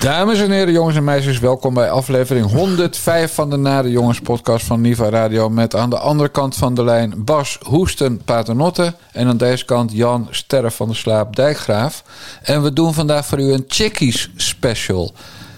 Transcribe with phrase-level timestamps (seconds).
[0.00, 4.66] Dames en heren, jongens en meisjes, welkom bij aflevering 105 van de Nare Jongens podcast
[4.66, 5.50] van Niva Radio.
[5.50, 8.94] Met aan de andere kant van de lijn Bas Hoesten Paternotte.
[9.12, 12.04] En aan deze kant Jan Sterre van de Slaap Dijkgraaf.
[12.42, 15.12] En we doen vandaag voor u een Chickies special.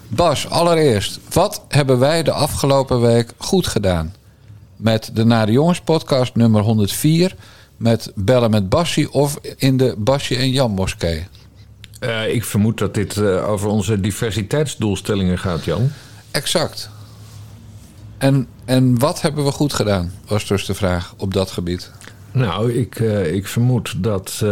[0.09, 4.15] Bas, allereerst, wat hebben wij de afgelopen week goed gedaan?
[4.77, 7.35] Met de Nare Jongens podcast nummer 104.
[7.77, 11.27] Met Bellen met Bassie of in de Bassie en Jan moskee.
[12.03, 15.91] Uh, ik vermoed dat dit uh, over onze diversiteitsdoelstellingen gaat, Jan.
[16.31, 16.91] Exact.
[18.19, 21.91] En, en wat hebben we goed gedaan, was dus de vraag op dat gebied.
[22.33, 24.45] Nou, ik, uh, ik vermoed dat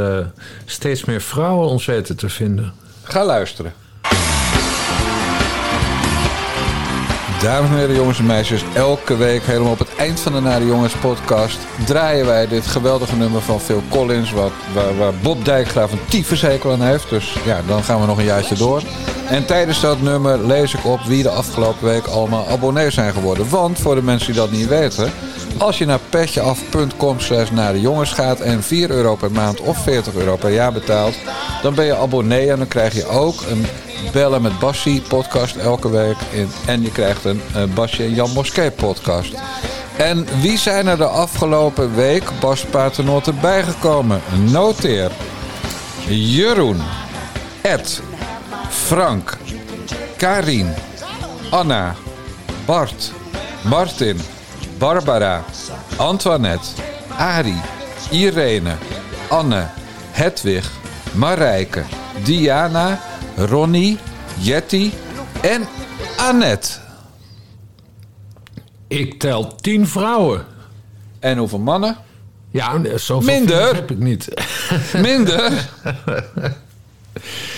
[0.65, 2.73] steeds meer vrouwen ons weten te vinden.
[3.03, 3.73] Ga luisteren.
[7.43, 10.66] Dames en heren, jongens en meisjes, elke week helemaal op het eind van de Nare
[10.66, 15.93] Jongens podcast draaien wij dit geweldige nummer van Phil Collins, wat, waar, waar Bob Dijkgraaf
[15.93, 17.09] een tyfushekel aan heeft.
[17.09, 18.83] Dus ja, dan gaan we nog een jaartje door.
[19.31, 23.49] En tijdens dat nummer lees ik op wie de afgelopen week allemaal abonnees zijn geworden.
[23.49, 25.13] Want voor de mensen die dat niet weten,
[25.59, 29.83] als je naar petjeaf.com slash naar de jongens gaat en 4 euro per maand of
[29.83, 31.15] 40 euro per jaar betaalt,
[31.63, 33.67] dan ben je abonnee en dan krijg je ook een
[34.13, 36.17] Bellen met Bassie podcast elke week.
[36.67, 39.33] En je krijgt een uh, Basje en Jan Moskee podcast.
[39.97, 42.65] En wie zijn er de afgelopen week Bas
[43.41, 44.21] bijgekomen?
[44.51, 45.11] Noteer.
[46.09, 46.81] Jeroen.
[47.63, 48.03] Ed.
[48.71, 49.37] Frank.
[50.16, 50.74] Karin.
[51.51, 51.95] Anna.
[52.66, 53.12] Bart.
[53.65, 54.18] Martin.
[54.79, 55.45] Barbara.
[55.96, 56.66] Antoinette.
[57.18, 57.57] Ari.
[58.10, 58.74] Irene.
[59.29, 59.66] Anne.
[60.12, 60.65] Hedwig.
[61.12, 61.85] Marijke.
[62.24, 62.99] Diana.
[63.37, 63.99] Ronnie,
[64.38, 64.91] Jetty
[65.41, 65.66] en
[66.16, 66.69] Annette.
[68.88, 70.44] Ik tel tien vrouwen.
[71.19, 71.97] En hoeveel mannen?
[72.50, 73.75] Ja, zoveel Minder.
[73.75, 74.28] heb ik niet.
[74.93, 75.53] Minder?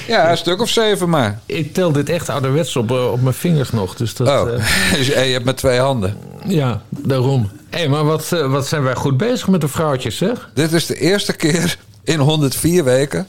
[0.07, 1.41] Ja, een stuk of zeven maar.
[1.47, 3.95] Ik tel dit echt ouderwets op, eh, op mijn vingers nog.
[3.95, 6.17] Dus dat, oh, uh, je hebt met twee handen.
[6.45, 7.51] Ja, daarom.
[7.71, 10.51] Hé, hey, maar wat, wat zijn wij goed bezig met de vrouwtjes, zeg?
[10.55, 13.29] Dit is de eerste keer in 104 weken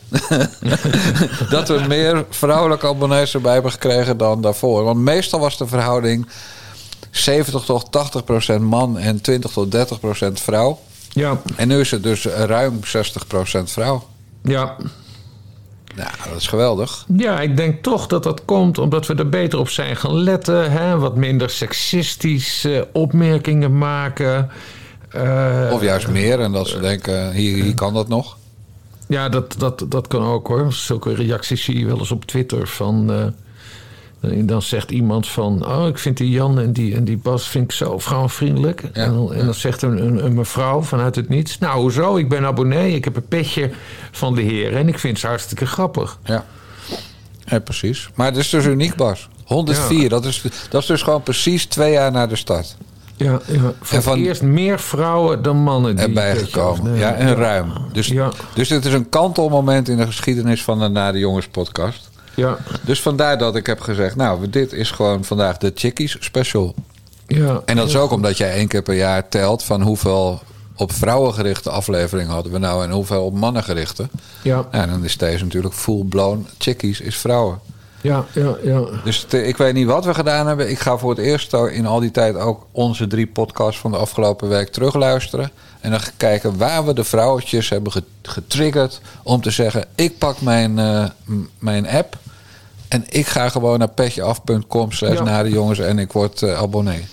[1.49, 4.83] dat we meer vrouwelijke abonnees erbij hebben gekregen dan daarvoor.
[4.83, 6.27] Want meestal was de verhouding
[7.11, 10.79] 70 tot 80 procent man en 20 tot 30 procent vrouw.
[11.09, 11.41] Ja.
[11.55, 14.07] En nu is het dus ruim 60 procent vrouw.
[14.41, 14.75] Ja.
[15.95, 17.05] Nou, dat is geweldig.
[17.17, 20.71] Ja, ik denk toch dat dat komt omdat we er beter op zijn gaan letten.
[20.71, 20.97] Hè?
[20.97, 24.49] Wat minder seksistische opmerkingen maken.
[25.15, 28.37] Uh, of juist meer en dat ze denken, hier, hier kan dat nog.
[29.07, 30.73] Ja, dat, dat, dat kan ook hoor.
[30.73, 33.11] Zulke reacties zie je wel eens op Twitter van.
[33.11, 33.25] Uh,
[34.31, 37.63] dan zegt iemand van, oh, ik vind die Jan en die, en die Bas vind
[37.63, 38.81] ik zo vrouwenvriendelijk.
[38.81, 42.15] Ja, en, dan, en dan zegt een, een, een, mevrouw vanuit het niets, nou hoezo,
[42.15, 43.71] ik ben abonnee, ik heb een petje
[44.11, 46.19] van de heren en ik vind ze hartstikke grappig.
[46.23, 46.45] Ja,
[47.45, 48.09] ja precies.
[48.15, 49.29] Maar het is dus uniek Bas.
[49.43, 52.77] 104, dat, is, dat is dus gewoon precies twee jaar na de start.
[53.15, 53.73] Ja, ja.
[53.81, 56.95] Van, van eerst meer vrouwen dan mannen die erbij gekomen.
[56.95, 57.71] Ja, en ruim.
[57.91, 58.31] Dus, ja.
[58.53, 62.11] dus dit is een kantelmoment in de geschiedenis van de Na de Jongens podcast.
[62.35, 62.57] Ja.
[62.81, 66.75] Dus vandaar dat ik heb gezegd, nou, dit is gewoon vandaag de Chickies special.
[67.27, 70.41] Ja, en dat is ook omdat jij één keer per jaar telt van hoeveel
[70.75, 74.07] op vrouwen gerichte afleveringen hadden we nou en hoeveel op mannen gerichte.
[74.41, 74.67] Ja.
[74.71, 77.59] En dan is deze natuurlijk full blown Chickies is vrouwen.
[78.03, 78.83] Ja, ja, ja.
[79.03, 80.69] Dus ik weet niet wat we gedaan hebben.
[80.69, 83.97] Ik ga voor het eerst in al die tijd ook onze drie podcasts van de
[83.97, 85.51] afgelopen week terugluisteren.
[85.79, 90.77] En dan kijken waar we de vrouwtjes hebben getriggerd om te zeggen: ik pak mijn,
[90.77, 91.05] uh,
[91.59, 92.17] mijn app
[92.87, 97.05] en ik ga gewoon naar petjeaf.com slash naar de jongens en ik word uh, abonnee.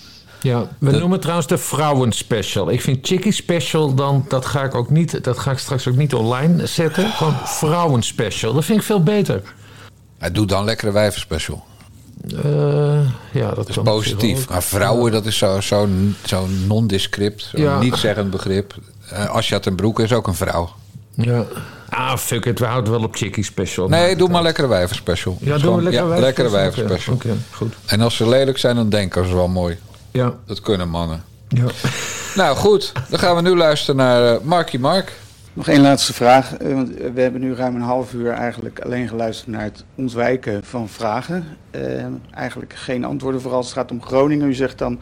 [0.42, 2.70] Ja, we noemen het trouwens de vrouwen special.
[2.70, 5.96] Ik vind chickie special dan dat ga ik ook niet, dat ga ik straks ook
[5.96, 7.10] niet online zetten.
[7.10, 8.52] Gewoon vrouwen special.
[8.52, 9.42] Dat vind ik veel beter.
[10.20, 11.64] Hij doet dan lekkere wijvenspecial.
[12.44, 13.00] Uh,
[13.32, 14.48] ja, dat, dat is positief.
[14.48, 15.88] Maar vrouwen, dat is zo'n zo,
[16.26, 17.78] zo nondescript, zo'n ja.
[17.78, 18.74] niet-zeggend begrip.
[19.12, 20.70] Uh, Asja ten Broek is ook een vrouw.
[21.14, 21.44] Ja.
[21.88, 23.88] Ah, fuck it, we houden wel op chickie special.
[23.88, 25.38] Nee, doe maar lekkere wijvenspecial.
[25.40, 27.14] Ja, doe maar lekkere ja, lekkere wijvenspecial.
[27.14, 27.74] Oké, okay, goed.
[27.86, 29.78] En als ze lelijk zijn, dan denken ze wel mooi.
[30.10, 30.34] Ja.
[30.46, 31.24] Dat kunnen mannen.
[31.48, 31.64] Ja.
[32.34, 32.92] Nou, goed.
[33.08, 35.12] Dan gaan we nu luisteren naar uh, Marky Mark.
[35.52, 36.56] Nog één laatste vraag.
[36.56, 36.82] Eh,
[37.14, 41.44] we hebben nu ruim een half uur eigenlijk alleen geluisterd naar het ontwijken van vragen.
[41.76, 44.48] Uh, eigenlijk geen antwoorden, vooral als het gaat om Groningen.
[44.48, 44.98] U zegt dan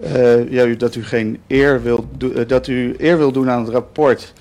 [0.00, 2.08] uh, ja, dat u geen eer wil,
[2.46, 4.32] dat u eer wil doen aan het rapport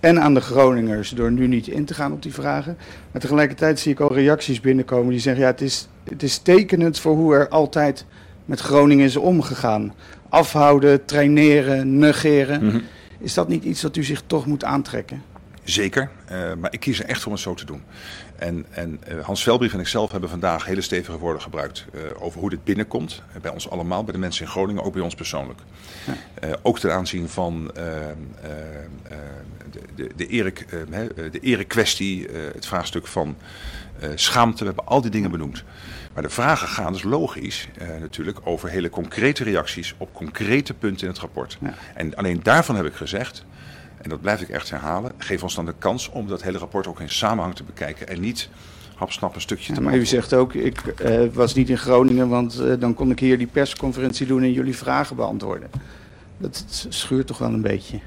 [0.00, 2.76] en aan de Groningers door nu niet in te gaan op die vragen.
[3.12, 6.98] Maar tegelijkertijd zie ik al reacties binnenkomen die zeggen ja, het is, het is tekenend
[6.98, 8.04] voor hoe er altijd
[8.44, 9.94] met Groningen is omgegaan.
[10.28, 12.60] Afhouden, traineren, negeren.
[12.60, 12.82] -hmm.
[13.18, 15.22] Is dat niet iets dat u zich toch moet aantrekken?
[15.70, 17.82] Zeker, uh, maar ik kies er echt om het zo te doen.
[18.36, 22.40] En, en uh, Hans Velbrief en ikzelf hebben vandaag hele stevige woorden gebruikt uh, over
[22.40, 23.22] hoe dit binnenkomt.
[23.42, 25.58] Bij ons allemaal, bij de mensen in Groningen, ook bij ons persoonlijk.
[26.40, 26.56] Ja.
[26.62, 28.14] ook ten aanzien van de,
[29.94, 30.66] de, de, Erik,
[31.30, 33.36] de erekwestie, het vraagstuk van
[34.14, 34.58] schaamte.
[34.58, 35.64] We hebben al die dingen benoemd.
[36.18, 37.68] Maar de vragen gaan dus logisch
[38.00, 41.58] natuurlijk over hele concrete reacties op concrete punten in het rapport.
[41.60, 41.74] Ja.
[41.94, 43.44] En alleen daarvan heb ik gezegd,
[44.02, 46.86] en dat blijf ik echt herhalen, geef ons dan de kans om dat hele rapport
[46.86, 48.48] ook in samenhang te bekijken en niet
[48.94, 52.28] hapsnap een stukje te ja, Maar u zegt ook, ik uh, was niet in Groningen,
[52.28, 55.70] want uh, dan kon ik hier die persconferentie doen en jullie vragen beantwoorden.
[56.38, 58.00] Dat schuurt toch wel een beetje.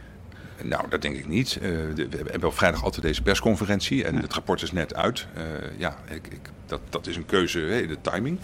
[0.64, 1.56] Nou, dat denk ik niet.
[1.56, 1.62] Uh,
[1.96, 4.22] de, we hebben op vrijdag altijd deze persconferentie en ja.
[4.22, 5.28] het rapport is net uit.
[5.38, 5.44] Uh,
[5.78, 8.40] ja, ik, ik, dat, dat is een keuze in de timing,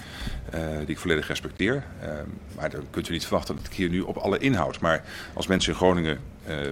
[0.53, 1.83] uh, die ik volledig respecteer.
[2.55, 4.79] maar dan kunt u niet verwachten dat ik hier nu op alle inhoud.
[4.79, 5.03] Maar
[5.33, 6.19] als mensen in Groningen,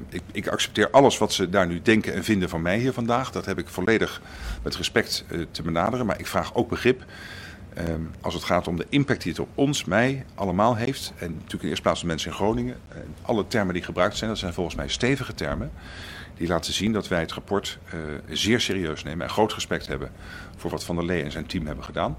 [0.09, 3.31] ik, ik, accepteer alles wat ze daar nu denken en vinden van mij hier vandaag.
[3.31, 4.21] Dat heb ik volledig
[4.63, 6.05] met respect te benaderen.
[6.05, 7.03] Maar ik vraag ook begrip
[7.77, 11.13] Um, als het gaat om de impact die het op ons, mij, allemaal heeft.
[11.17, 12.75] En natuurlijk in de eerste plaats de mensen in Groningen.
[12.87, 15.71] En alle termen die gebruikt zijn, dat zijn volgens mij stevige termen.
[16.37, 17.99] Die laten zien dat wij het rapport uh,
[18.29, 20.11] zeer serieus nemen en groot respect hebben
[20.55, 22.17] voor wat Van der Lee en zijn team hebben gedaan.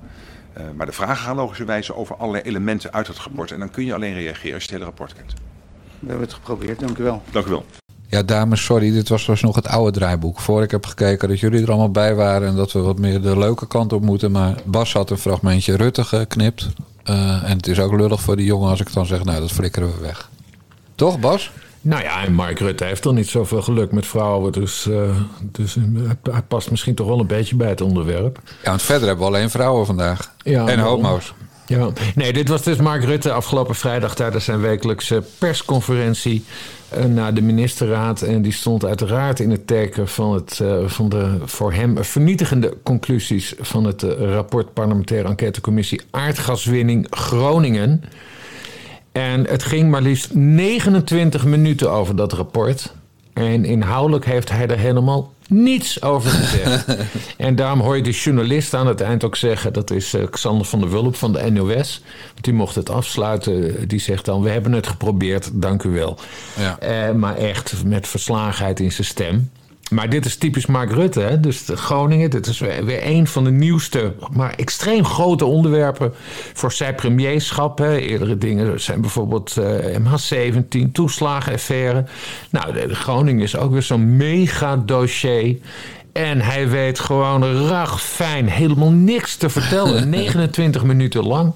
[0.58, 3.50] Uh, maar de vragen gaan logischerwijze over allerlei elementen uit het rapport.
[3.50, 5.35] En dan kun je alleen reageren als je het hele rapport kent.
[5.99, 7.23] We hebben het geprobeerd, dank u wel.
[7.31, 7.64] Dank u wel.
[8.08, 10.41] Ja, dames, sorry, dit was dus nog het oude draaiboek.
[10.41, 13.20] Voor ik heb gekeken dat jullie er allemaal bij waren en dat we wat meer
[13.20, 14.31] de leuke kant op moeten.
[14.31, 16.69] Maar Bas had een fragmentje Rutte geknipt.
[17.05, 19.53] Uh, en het is ook lullig voor die jongen als ik dan zeg, nou, dat
[19.53, 20.31] flikkeren we weg.
[20.94, 21.50] Toch, Bas?
[21.81, 24.53] Nou ja, en Mark Rutte heeft toch niet zoveel geluk met vrouwen.
[24.53, 25.76] Dus, uh, dus
[26.23, 28.41] hij past misschien toch wel een beetje bij het onderwerp.
[28.62, 30.32] Ja, want verder hebben we alleen vrouwen vandaag.
[30.43, 31.35] Ja, en homo's.
[31.67, 36.44] Ja, nee, dit was dus Mark Rutte afgelopen vrijdag tijdens zijn wekelijkse persconferentie
[37.08, 38.22] naar de ministerraad.
[38.22, 42.76] En die stond uiteraard in het teken van, het, uh, van de voor hem vernietigende
[42.82, 48.02] conclusies van het uh, rapport Parlementaire Enquêtecommissie Aardgaswinning Groningen.
[49.12, 52.94] En het ging maar liefst 29 minuten over dat rapport.
[53.36, 56.96] En inhoudelijk heeft hij er helemaal niets over gezegd.
[57.36, 59.72] en daarom hoor je de journalist aan het eind ook zeggen...
[59.72, 62.02] dat is uh, Xander van der Wulp van de NOS.
[62.40, 63.88] Die mocht het afsluiten.
[63.88, 66.18] Die zegt dan, we hebben het geprobeerd, dank u wel.
[66.58, 67.08] Ja.
[67.08, 69.50] Uh, maar echt met verslagenheid in zijn stem.
[69.90, 71.20] Maar dit is typisch Mark Rutte.
[71.20, 71.40] Hè?
[71.40, 76.14] Dus de Groningen, dit is weer een van de nieuwste, maar extreem grote onderwerpen
[76.52, 77.78] voor zijn premierschap.
[77.78, 77.96] Hè?
[77.96, 82.04] Eerdere dingen zijn bijvoorbeeld uh, eh, MH17, toeslagenaffaire.
[82.50, 85.58] Nou, de, de Groningen is ook weer zo'n mega dossier.
[86.12, 90.08] En hij weet gewoon ragfijn helemaal niks te vertellen.
[90.10, 91.52] 29 minuten lang.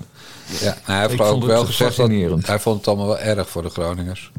[0.61, 2.11] Ja, hij heeft ook wel gezegd dat
[2.47, 4.31] hij vond het allemaal wel erg voor de Groningers.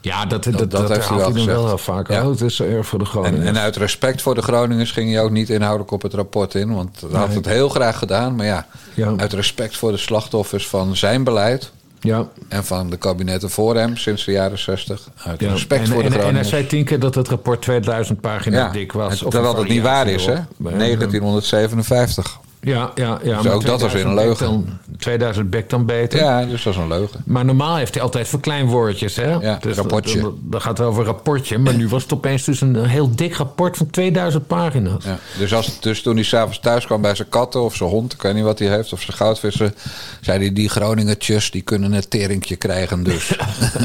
[0.00, 2.08] Ja, dat, dat, dat, dat heeft hij wel, wel heel vaak.
[2.08, 2.24] Ja.
[2.24, 3.40] Oh, het is erg voor de Groningers.
[3.40, 6.54] En, en, uit respect voor de Groningers ging hij ook niet inhoudelijk op het rapport
[6.54, 6.74] in.
[6.74, 8.34] Want dat had het heel graag gedaan.
[8.36, 11.72] Maar ja, ja, uit respect voor de slachtoffers van zijn beleid...
[12.02, 12.28] Ja.
[12.48, 15.08] En van de kabinetten voor hem sinds de jaren 60.
[15.24, 16.28] Uit respect voor de Groningers.
[16.28, 19.18] En hij zei tien keer dat het rapport 2000 pagina's dik was.
[19.28, 20.36] terwijl dat niet waar is, hè?
[20.56, 22.38] 1957.
[22.60, 23.42] Ja, ja, ja.
[23.42, 24.46] Dus ook dat was weer een leugen.
[24.46, 26.18] Dan, 2000 bek dan beter.
[26.18, 27.22] Ja, dus dat is een leugen.
[27.24, 29.32] Maar normaal heeft hij altijd verkleinwoordjes, hè?
[29.32, 30.20] Ja, dus rapportje.
[30.20, 31.58] Dan, dan, gaat het over rapportje.
[31.58, 35.04] Maar nu was het opeens dus een heel dik rapport van 2000 pagina's.
[35.04, 38.12] Ja, dus, als, dus toen hij s'avonds thuis kwam bij zijn katten of zijn hond,
[38.12, 39.74] ik weet niet wat hij heeft, of zijn goudvissen,
[40.20, 43.36] zei hij, die Groningertjes, die kunnen een teringje krijgen dus.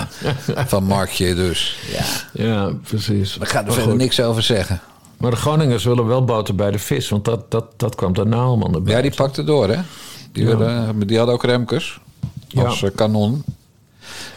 [0.67, 1.79] van Markje dus.
[1.91, 2.03] Ja,
[2.43, 3.37] ja precies.
[3.37, 4.81] We gaan er verder niks over zeggen.
[5.17, 8.37] Maar de Groningers willen wel boter bij de vis, want dat, dat, dat kwam daarna
[8.37, 8.95] allemaal erbij.
[8.95, 9.81] Ja, die pakte door, hè?
[10.31, 10.57] Die, ja.
[10.57, 11.99] wilden, die hadden ook Remkes
[12.55, 12.89] als ja.
[12.95, 13.43] kanon.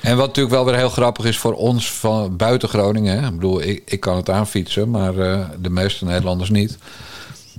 [0.01, 3.21] En wat natuurlijk wel weer heel grappig is voor ons van buiten Groningen.
[3.21, 3.27] Hè?
[3.27, 6.79] Ik bedoel, ik, ik kan het aanfietsen, maar uh, de meeste Nederlanders niet.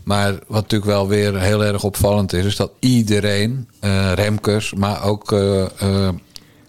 [0.03, 5.03] Maar wat natuurlijk wel weer heel erg opvallend is, is dat iedereen, uh, Remkes, maar
[5.03, 5.65] ook uh,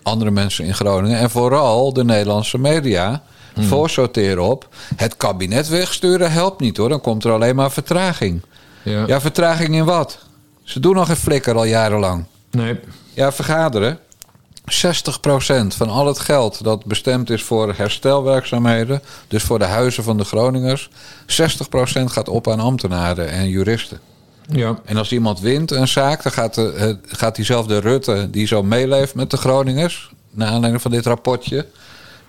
[0.03, 3.23] andere mensen in Groningen en vooral de Nederlandse media
[3.55, 3.65] hmm.
[3.65, 4.69] voorsorteren op.
[4.97, 6.89] Het kabinet wegsturen helpt niet hoor.
[6.89, 8.43] Dan komt er alleen maar vertraging.
[8.83, 10.19] Ja, ja vertraging in wat?
[10.63, 12.25] Ze doen nog geen flikker al jarenlang.
[12.51, 12.81] Nee.
[13.15, 13.99] Ja, vergaderen.
[14.71, 20.17] 60% van al het geld dat bestemd is voor herstelwerkzaamheden, dus voor de huizen van
[20.17, 20.91] de Groningers,
[21.27, 24.01] 60% gaat op aan ambtenaren en juristen.
[24.49, 24.79] Ja.
[24.85, 29.15] En als iemand wint een zaak, dan gaat, de, gaat diezelfde Rutte, die zo meeleeft
[29.15, 31.67] met de Groningers, naar aanleiding van dit rapportje,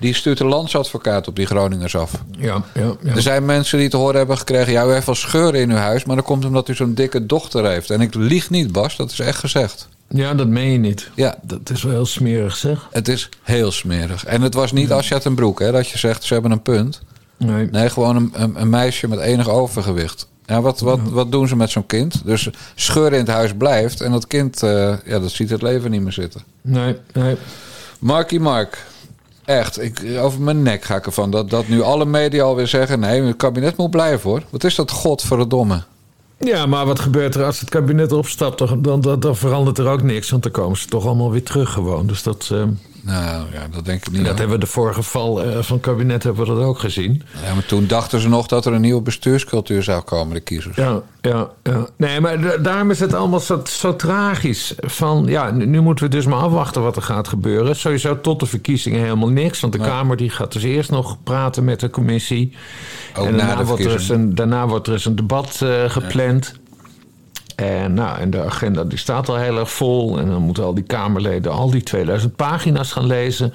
[0.02, 2.12] die stuurt de landsadvocaat op die Groningers af.
[2.38, 3.16] Ja, ja, ja.
[3.16, 4.72] Er zijn mensen die te horen hebben gekregen...
[4.72, 6.04] ja, u heeft wel scheuren in uw huis...
[6.04, 7.90] maar dat komt omdat u zo'n dikke dochter heeft.
[7.90, 9.88] En ik lieg niet, Bas, dat is echt gezegd.
[10.08, 11.10] Ja, dat meen je niet.
[11.16, 11.36] Ja.
[11.42, 12.88] Dat is wel heel smerig, zeg.
[12.92, 14.26] Het is heel smerig.
[14.26, 14.96] En het was niet ja.
[14.96, 16.24] Asjat en Broek, hè, dat je zegt...
[16.24, 17.02] ze hebben een punt.
[17.38, 17.68] Nee.
[17.72, 20.28] Nee, gewoon een, een, een meisje met enig overgewicht.
[20.46, 22.22] Ja, wat, wat, wat doen ze met zo'n kind?
[22.26, 25.92] Dus scheuren in het huis blijft en dat kind, eh, ja, dat ziet het leven
[25.92, 26.42] niet meer zitten.
[26.62, 27.38] Nee, nee.
[28.00, 28.86] Marky Mark,
[29.46, 31.32] echt, ik, over mijn nek ga ik ervan.
[31.32, 34.42] Dat, dat nu alle media alweer zeggen, nee, het kabinet moet blijven hoor.
[34.50, 35.84] Wat is dat godverdomme?
[36.38, 38.58] Ja, maar wat gebeurt er als het kabinet opstapt?
[38.58, 41.72] Dan, dan, dan, verandert er ook niks, want dan komen ze toch allemaal weer terug
[41.72, 42.08] gewoon.
[42.08, 42.50] Dus dat...
[42.52, 42.64] eh,
[43.04, 44.26] Nou ja, dat denk ik niet.
[44.26, 47.22] dat hebben we de vorige val eh, van het kabinet hebben we dat ook gezien.
[47.46, 50.76] Ja, maar toen dachten ze nog dat er een nieuwe bestuurscultuur zou komen, de kiezers.
[50.76, 51.88] Ja, ja, ja.
[51.98, 54.76] Nee, maar da- daarom is het allemaal zo, zo tragisch.
[54.80, 57.76] Van, ja, nu, nu moeten we dus maar afwachten wat er gaat gebeuren.
[57.76, 59.60] Sowieso tot de verkiezingen helemaal niks.
[59.60, 62.56] Want de Kamer die gaat dus eerst nog praten met de commissie.
[63.16, 65.60] Ook en na daarna de wordt, er eens een, daarna wordt er eens een debat
[65.64, 66.54] eh, gepland.
[67.62, 70.20] En, nou, en de agenda die staat al heel erg vol.
[70.20, 73.54] En dan moeten al die Kamerleden al die 2000 pagina's gaan lezen.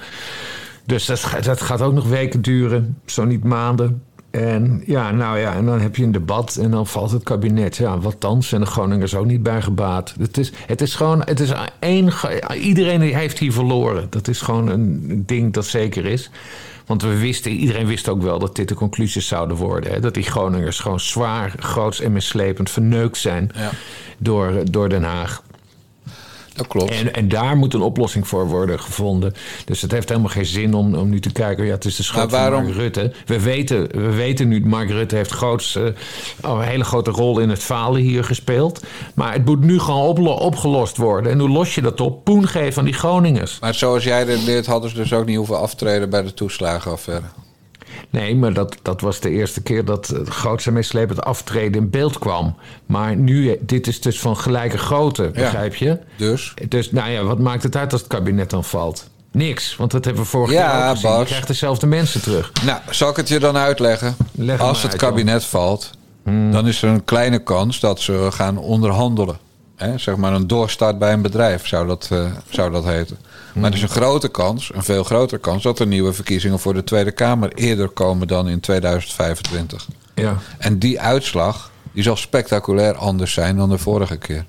[0.85, 4.01] Dus dat, dat gaat ook nog weken duren, zo niet maanden.
[4.31, 7.77] En ja, nou ja, en dan heb je een debat en dan valt het kabinet.
[7.77, 8.43] Ja, wat dan?
[8.43, 10.15] Zijn de Groningers ook niet bij gebaat?
[10.19, 12.11] Het is, het is gewoon, het is één,
[12.59, 14.07] iedereen heeft hier verloren.
[14.09, 16.29] Dat is gewoon een ding dat zeker is.
[16.87, 19.91] Want we wisten, iedereen wist ook wel dat dit de conclusies zouden worden.
[19.91, 19.99] Hè?
[19.99, 23.69] Dat die Groningers gewoon zwaar, groots en mislepend verneukt zijn Ja.
[24.17, 25.41] door, door Den Haag.
[26.57, 26.91] Dat klopt.
[26.91, 29.33] En, en daar moet een oplossing voor worden gevonden.
[29.65, 31.65] Dus het heeft helemaal geen zin om, om nu te kijken...
[31.65, 33.11] ja, het is de schuld waarom- van Mark Rutte.
[33.25, 35.83] We weten, we weten nu, Mark Rutte heeft groots, eh,
[36.41, 38.83] een hele grote rol in het falen hier gespeeld.
[39.13, 41.31] Maar het moet nu gewoon oplo- opgelost worden.
[41.31, 42.23] En hoe los je dat op?
[42.23, 43.57] Poen geven aan die Groningers.
[43.59, 47.25] Maar zoals jij dit leert, hadden ze dus ook niet hoeven aftreden bij de toeslagenaffaire.
[48.09, 52.19] Nee, maar dat, dat was de eerste keer dat het grootste mislepend aftreden in beeld
[52.19, 52.55] kwam.
[52.85, 55.99] Maar nu, eh, dit is dus van gelijke grootte, begrijp je?
[56.15, 56.53] Dus?
[56.67, 59.09] Dus nou ja, wat maakt het uit als het kabinet dan valt?
[59.31, 61.19] Niks, want dat hebben we vorige Ja, keer ook gezien.
[61.19, 62.51] Je krijgt dezelfde mensen terug.
[62.65, 64.15] Nou, zal ik het je dan uitleggen?
[64.31, 65.91] Leg Als het uit, kabinet valt,
[66.23, 69.37] dan is er een kleine kans dat ze gaan onderhandelen.
[69.77, 73.17] Hè, zeg maar een doorstart bij een bedrijf zou dat, eh, zou dat heten.
[73.53, 76.73] Maar er is een grote kans, een veel grotere kans, dat er nieuwe verkiezingen voor
[76.73, 79.87] de Tweede Kamer eerder komen dan in 2025.
[80.15, 80.37] Ja.
[80.57, 84.45] En die uitslag die zal spectaculair anders zijn dan de vorige keer.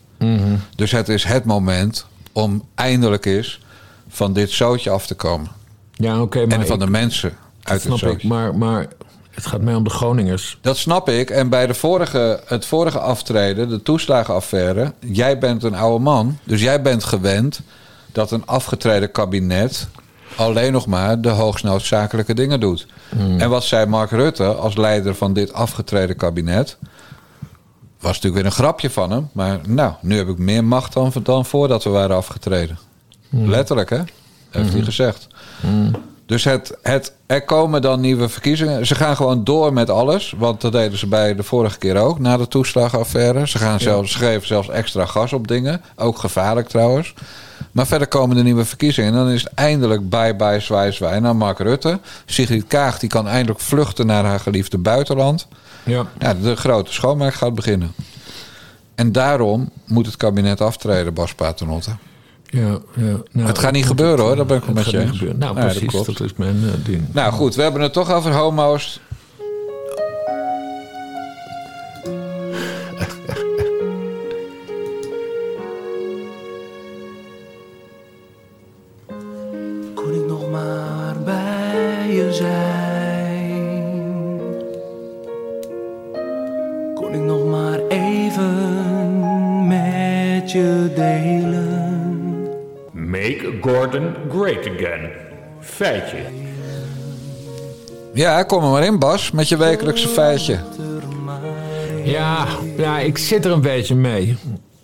[0.76, 3.61] Dus het is het moment om eindelijk eens
[4.08, 5.50] van dit zootje af te komen.
[5.92, 7.32] Ja, oké, maar en van ik- de mensen
[7.62, 8.08] uit het snap ik.
[8.08, 8.28] zootje.
[8.28, 8.87] Maar, maar
[9.38, 10.59] het gaat mij om de Groningers.
[10.61, 11.30] Dat snap ik.
[11.30, 14.92] En bij de vorige, het vorige aftreden, de toeslagenaffaire...
[15.00, 17.61] jij bent een oude man, dus jij bent gewend...
[18.12, 19.88] dat een afgetreden kabinet
[20.37, 22.87] alleen nog maar de hoogst noodzakelijke dingen doet.
[23.38, 26.76] En wat zei Mark Rutte als leider van dit afgetreden kabinet...
[28.00, 29.28] was natuurlijk weer een grapje van hem.
[29.33, 32.78] Maar nou, nu heb ik meer macht dan, dan voordat we waren afgetreden.
[33.30, 34.00] Letterlijk, hè?
[34.50, 35.26] Heeft hij gezegd.
[36.28, 38.87] Dus het, het, er komen dan nieuwe verkiezingen.
[38.87, 40.35] Ze gaan gewoon door met alles.
[40.37, 43.49] Want dat deden ze bij de vorige keer ook, na de toeslagenaffaire.
[43.49, 45.82] Ze, gaan zelfs, ze geven zelfs extra gas op dingen.
[45.97, 47.14] Ook gevaarlijk trouwens.
[47.73, 49.12] Maar verder komen de nieuwe verkiezingen.
[49.12, 52.00] En dan is het eindelijk bye bye zwaai zwaai naar Mark Rutte.
[52.26, 55.47] Sigrid Kaag die kan eindelijk vluchten naar haar geliefde buitenland.
[55.82, 56.06] Ja.
[56.18, 57.94] Ja, de grote schoonmaak gaat beginnen.
[58.94, 61.90] En daarom moet het kabinet aftreden, Bas Paternotte.
[62.50, 63.17] Ja, ja.
[63.33, 64.97] Nou, Het gaat niet gebeuren, hoor, daar ben ik het met je.
[64.99, 67.02] Nou, Ja, dat precies, dat, is mijn eh, ding.
[67.12, 69.00] Nou goed, we hebben het toch over homo's.
[95.78, 96.18] Feitje.
[98.14, 100.58] Ja, kom er maar in, Bas, met je wekelijkse feitje.
[102.04, 104.37] Ja, ja, ik zit er een beetje mee.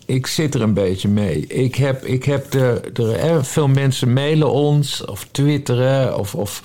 [0.07, 1.47] Ik zit er een beetje mee.
[1.47, 6.63] Ik heb, ik heb de, de, veel mensen mailen ons of twitteren of, of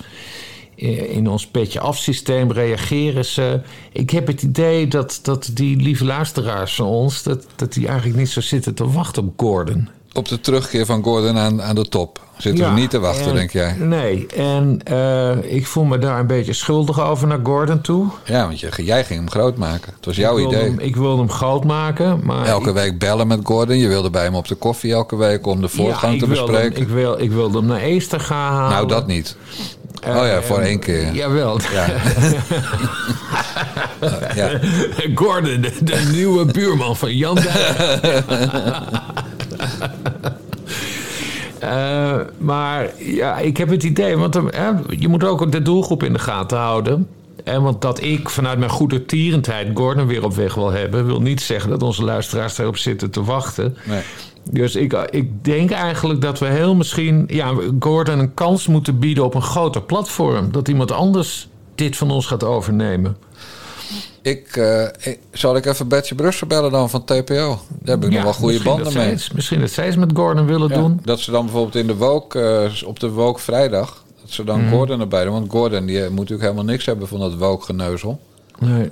[0.74, 3.60] in ons petje afsysteem reageren ze.
[3.92, 7.22] Ik heb het idee dat, dat die lieve luisteraars van ons...
[7.22, 9.88] Dat, dat die eigenlijk niet zo zitten te wachten op Gordon.
[10.12, 12.20] Op de terugkeer van Gordon aan, aan de top.
[12.38, 13.74] Zitten we niet te wachten, en- denk jij?
[13.78, 18.06] Nee, en eh, ik voel me daar een beetje schuldig over naar Gordon toe.
[18.24, 19.92] Ja, want je, jij ging hem groot maken.
[19.96, 20.62] Het was jouw ik idee.
[20.62, 22.46] Hem, ik wilde hem groot maken, maar...
[22.46, 23.78] Elke ik- week bellen met Gordon.
[23.78, 26.34] Je wilde bij hem op de koffie elke week om de voortgang Ja, te hem-
[26.34, 26.80] bespreken.
[26.82, 28.70] ik, wil, ik wilde hem naar Easter gaan halen.
[28.72, 29.36] Nou, dat niet.
[30.02, 31.12] Eh, oh ja, voor één keer.
[31.12, 31.58] Jawel.
[31.72, 31.86] Ja.
[34.34, 34.60] ja.
[35.14, 37.54] Gordon, de, de nieuwe buurman van Jan Dijk.
[41.60, 46.12] Eh, maar ja, ik heb het idee, want hè, je moet ook de doelgroep in
[46.12, 47.08] de gaten houden.
[47.44, 51.20] En want dat ik vanuit mijn goede tierendheid Gordon weer op weg wil hebben, wil
[51.20, 53.76] niet zeggen dat onze luisteraars daarop zitten te wachten.
[53.84, 54.02] Nee.
[54.50, 59.24] Dus ik, ik denk eigenlijk dat we heel misschien ja, Gordon een kans moeten bieden
[59.24, 60.52] op een groter platform.
[60.52, 63.16] Dat iemand anders dit van ons gaat overnemen.
[64.22, 67.58] Ik, eh, ik- zal ik even Betje Brussel bellen dan van TPO?
[67.68, 69.16] Daar heb ik nog wel goede banden mee.
[69.34, 71.00] misschien dat zij eens met Gordon willen Ja, doen.
[71.04, 74.60] dat ze dan bijvoorbeeld in de Woke, eh, op de Woke vrijdag, dat ze dan
[74.60, 74.70] Mhm.
[74.74, 75.32] Gordon erbij doen.
[75.32, 78.20] Want Gordon die eh, moet natuurlijk helemaal niks hebben van dat Woke geneuzel.
[78.58, 78.90] Nee.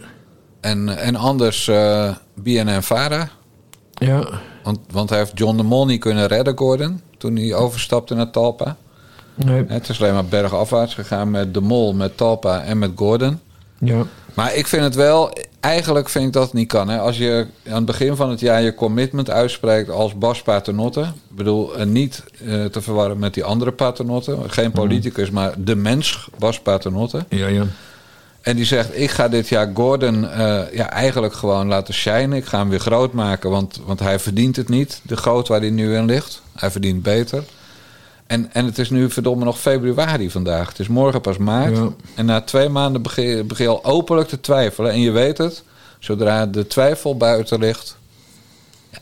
[0.61, 3.29] En, en anders eh BNN Vara.
[3.93, 4.29] Ja.
[4.63, 8.31] Want, want hij heeft John de Mol niet kunnen redden, Gordon, toen hij overstapte naar
[8.31, 8.77] Talpa.
[9.35, 9.65] Nee.
[9.69, 13.41] Het is alleen maar bergafwaarts gegaan met de Mol, met Talpa en met Gordon.
[13.79, 14.03] Ja.
[14.39, 16.89] Maar ik vind het wel, eigenlijk vind ik dat het niet kan.
[16.89, 16.99] Hè?
[16.99, 21.01] Als je aan het begin van het jaar je commitment uitspreekt als Bas Paternotte.
[21.01, 24.37] Ik bedoel, eh, niet eh, te verwarren met die andere Paternotte.
[24.47, 27.25] Geen politicus, maar de mens Bas Paternotte.
[27.29, 27.65] Ja, ja.
[28.41, 32.33] En die zegt, ik ga dit jaar Gordon eh, ja, eigenlijk gewoon laten shinen.
[32.33, 35.01] Ik ga hem weer groot maken, want, want hij verdient het niet.
[35.03, 36.43] De groot waar hij nu in ligt.
[36.55, 37.45] Hij verdient beter.
[38.29, 40.69] En, en het is nu verdomme nog februari vandaag.
[40.69, 41.77] Het is morgen pas maart.
[41.77, 41.89] Ja.
[42.15, 44.91] En na twee maanden begin, begin je al openlijk te twijfelen.
[44.93, 45.63] En je weet het,
[45.99, 47.97] zodra de twijfel buiten ligt...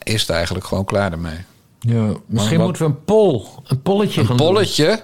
[0.03, 1.39] Is het eigenlijk gewoon klaar ermee.
[1.81, 2.09] ja.
[2.27, 4.47] Misschien wat- moeten we een poll, een polletje Een gaan doen.
[4.47, 5.03] bolletje?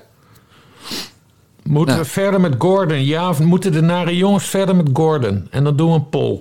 [1.63, 2.07] Moeten Nou.
[2.07, 3.05] we verder met Gordon?
[3.05, 5.47] Ja, of moeten de nare jongens verder met Gordon?
[5.51, 6.41] En dan doen we een poll.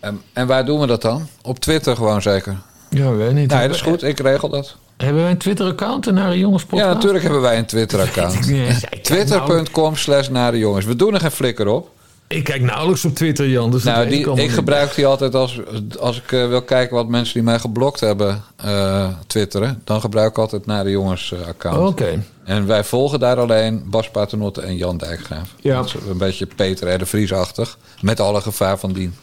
[0.00, 1.26] En, en waar doen we dat dan?
[1.42, 2.56] Op Twitter gewoon zeker.
[2.90, 3.50] Ja, weet niet.
[3.50, 4.02] Nee, dat is goed.
[4.02, 4.76] Ik regel dat.
[5.04, 6.88] Hebben wij een Twitter-account, de nare jongens podcast?
[6.88, 8.42] Ja, natuurlijk hebben wij een Twitter-account.
[9.02, 10.84] Twitter.com slash nare jongens.
[10.84, 11.90] We doen er geen flikker op.
[12.28, 13.70] Ik kijk nauwelijks op Twitter, Jan.
[13.70, 14.52] Dus Nou, die, ik niet.
[14.52, 15.60] gebruik die altijd als,
[16.00, 19.80] als ik eh, wil kijken wat mensen die mij geblokt hebben eh, twitteren.
[19.84, 21.88] Dan gebruik ik altijd nare jongens eh, account.
[21.88, 22.22] Oké.
[22.44, 25.48] En wij volgen daar alleen Bas Paternotte en Jan Dijkgraaf.
[25.60, 25.76] Ja.
[25.76, 26.98] Dat is een beetje Peter R.
[26.98, 27.78] de Vries-achtig.
[28.00, 29.14] Met alle gevaar van dien.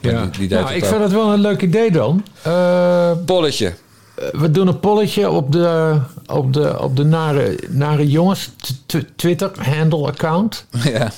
[0.00, 0.28] Ja.
[0.38, 0.88] die- nou, ik ook.
[0.90, 2.24] vind het wel een leuk idee dan.
[2.42, 3.72] Eh, Polletje.
[4.32, 9.06] We doen een polletje op de, op de, op de nare, nare jongens t- t-
[9.16, 10.64] Twitter-handle-account.
[10.92, 11.10] ja.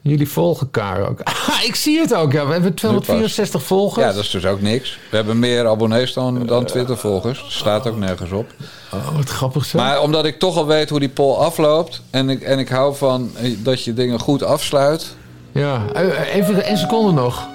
[0.00, 1.20] Jullie volgen elkaar ook.
[1.48, 2.32] Ah, ik zie het ook.
[2.32, 2.46] Ja.
[2.46, 4.04] We hebben 264 volgers.
[4.06, 4.98] ja, dat is dus ook niks.
[5.10, 7.44] We hebben meer abonnees dan, dan Twitter-volgers.
[7.48, 8.50] Staat ook nergens op.
[8.92, 9.78] Oh, wat grappig zo.
[9.78, 12.02] Maar omdat ik toch al weet hoe die poll afloopt...
[12.10, 15.14] en ik, en ik hou van eh, dat je dingen goed afsluit...
[15.52, 17.46] Ja, eh, even één seconde nog.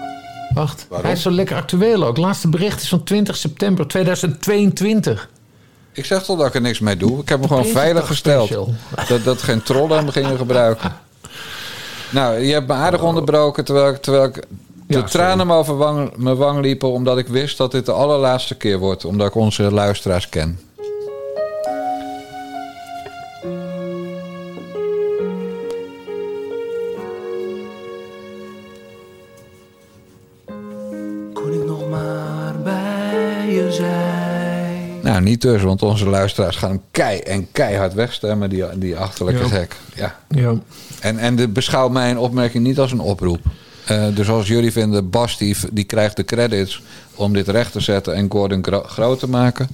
[0.53, 1.07] Wacht, Waarom?
[1.07, 2.17] hij is zo lekker actueel ook.
[2.17, 5.29] Laatste bericht is van 20 september 2022.
[5.93, 7.19] Ik zeg toch dat ik er niks mee doe.
[7.21, 8.45] Ik heb hem gewoon veilig gesteld.
[8.47, 8.73] special.
[9.07, 10.93] Dat, dat geen trollen hem gingen gebruiken.
[12.09, 15.77] Nou, je hebt me aardig onderbroken terwijl ik, terwijl ik de Ja, tranen me over
[15.77, 16.91] wang, mijn wang liepen...
[16.91, 19.05] omdat ik wist dat dit de allerlaatste keer wordt.
[19.05, 20.59] Omdat ik onze luisteraars ken.
[35.21, 38.49] Nou, niet dus, want onze luisteraars gaan hem kei en keihard wegstemmen...
[38.49, 39.47] die, die achterlijke Ja.
[39.47, 39.75] gek.
[39.95, 40.15] Ja.
[40.29, 40.53] Ja.
[40.99, 43.39] En, en de, beschouw mijn opmerking niet als een oproep.
[43.85, 46.81] Eh, dus als jullie vinden, Bas die, die krijgt de credits
[47.15, 49.67] om dit recht te zetten en Gordon gro- groot te maken.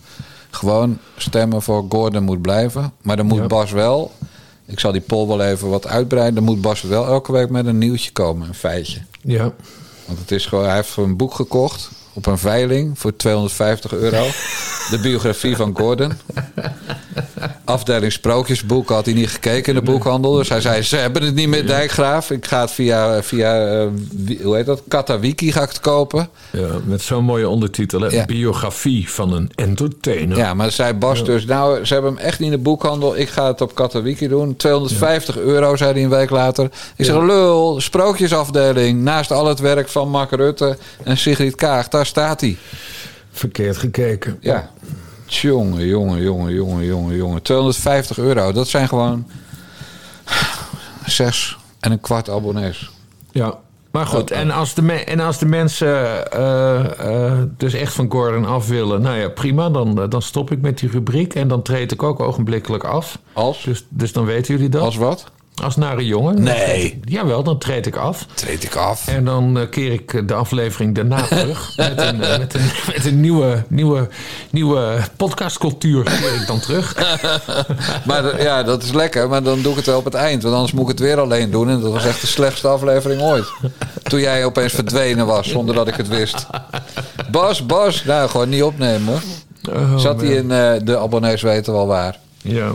[0.50, 2.92] Gewoon stemmen voor Gordon moet blijven.
[3.02, 3.48] Maar dan moet Ja.
[3.48, 4.12] Bas wel,
[4.66, 6.36] ik zal die poll wel even wat uitbreiden.
[6.36, 9.00] Dan moet Bas wel elke week met een nieuwtje komen, een feitje.
[9.22, 9.52] ja.
[10.06, 14.26] Want het is gewoon, hij heeft een boek gekocht op een veiling voor 250 euro.
[14.90, 16.12] De biografie van Gordon.
[17.64, 20.32] Afdeling sprookjesboek had hij niet gekeken in de boekhandel.
[20.34, 22.32] Dus hij zei, ze hebben het niet met Dijkgraaf.
[22.32, 23.88] Ik ga het via, via eh,
[24.44, 26.30] hoe heet dat, Katawiki ga ik het kopen.
[26.52, 28.02] ja met zo'n mooie ondertitel.
[28.02, 28.08] hè?
[28.08, 28.26] Ja.
[28.26, 30.38] Biografie van een entertainer.
[30.38, 33.18] Ja, maar zei Bas dus, nou, ze hebben hem echt niet in de boekhandel.
[33.18, 34.56] Ik ga het op Katawiki doen.
[34.56, 36.70] 250 euro, zei hij een week later.
[36.96, 39.02] Ik zeg, lul, sprookjesafdeling.
[39.02, 41.88] Naast al het werk van Mark Rutte en Sigrid Kaag.
[41.88, 42.58] Daar staat hij.
[43.32, 44.38] Verkeerd gekeken.
[44.42, 44.70] Ja.
[45.28, 47.42] Jongen, jongen, jongen, jongen, jongen, jongen.
[47.42, 48.52] 250 euro.
[48.52, 49.26] Dat zijn gewoon
[51.06, 52.90] zes en een kwart abonnees.
[53.32, 53.58] Ja.
[53.92, 58.46] Maar goed, en als de, en als de mensen eh, eh, dus echt van Gordon
[58.46, 61.62] af willen, nou ja, prima, dan, eh, dan stop ik met die rubriek en dan
[61.62, 63.20] treed ik ook ogenblikkelijk af.
[63.34, 63.64] Als?
[63.64, 64.82] Dus, dus dan weten jullie dat.
[64.82, 65.32] Als wat?
[65.64, 66.36] Als nare jongen.
[66.36, 66.84] Dan Nee.
[66.84, 68.26] ik- jawel, dan treed ik af.
[68.34, 69.08] Treed ik af.
[69.08, 71.74] En dan eh, keer ik de aflevering daarna terug.
[71.78, 74.08] met, een, met, een, met een nieuwe, nieuwe,
[74.52, 76.96] nieuwe podcastcultuur keer ik dan terug.
[78.06, 79.30] Maar ja, dat is lekker.
[79.30, 80.44] Maar dan doe ik het wel op het eind.
[80.44, 81.70] Want anders moet ik het weer alleen doen.
[81.70, 83.48] En dat was echt de slechtste aflevering ooit.
[84.04, 86.46] Toen jij opeens verdwenen was, zonder dat ik het wist.
[87.32, 88.04] Bas, Bas.
[88.04, 89.22] Nou, gewoon niet opnemen hoor.
[89.76, 92.18] Oh, Zat hij in eh, de abonnees weten wel waar.
[92.42, 92.72] Ja.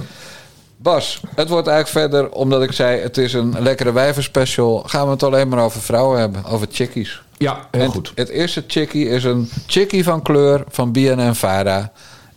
[0.83, 4.83] Bas, het wordt eigenlijk verder, omdat ik zei het is een lekkere wijvenspecial.
[4.87, 7.23] Gaan we het alleen maar over vrouwen hebben, over chickies.
[7.37, 8.13] Ja, heel En goed.
[8.15, 11.93] Het eerste chickie is een chickie van kleur van BNN Vara.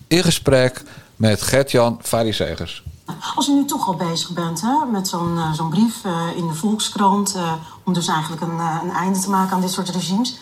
[0.07, 0.83] In gesprek
[1.15, 2.83] met Gert-Jan Farisegers.
[3.35, 6.47] Als u nu toch al bezig bent hè, met zo'n eh, zo'n brief eh, in
[6.47, 7.35] de Volkskrant...
[7.35, 7.53] eh,
[7.83, 10.37] om dus eigenlijk een, een einde te maken aan dit soort regimes...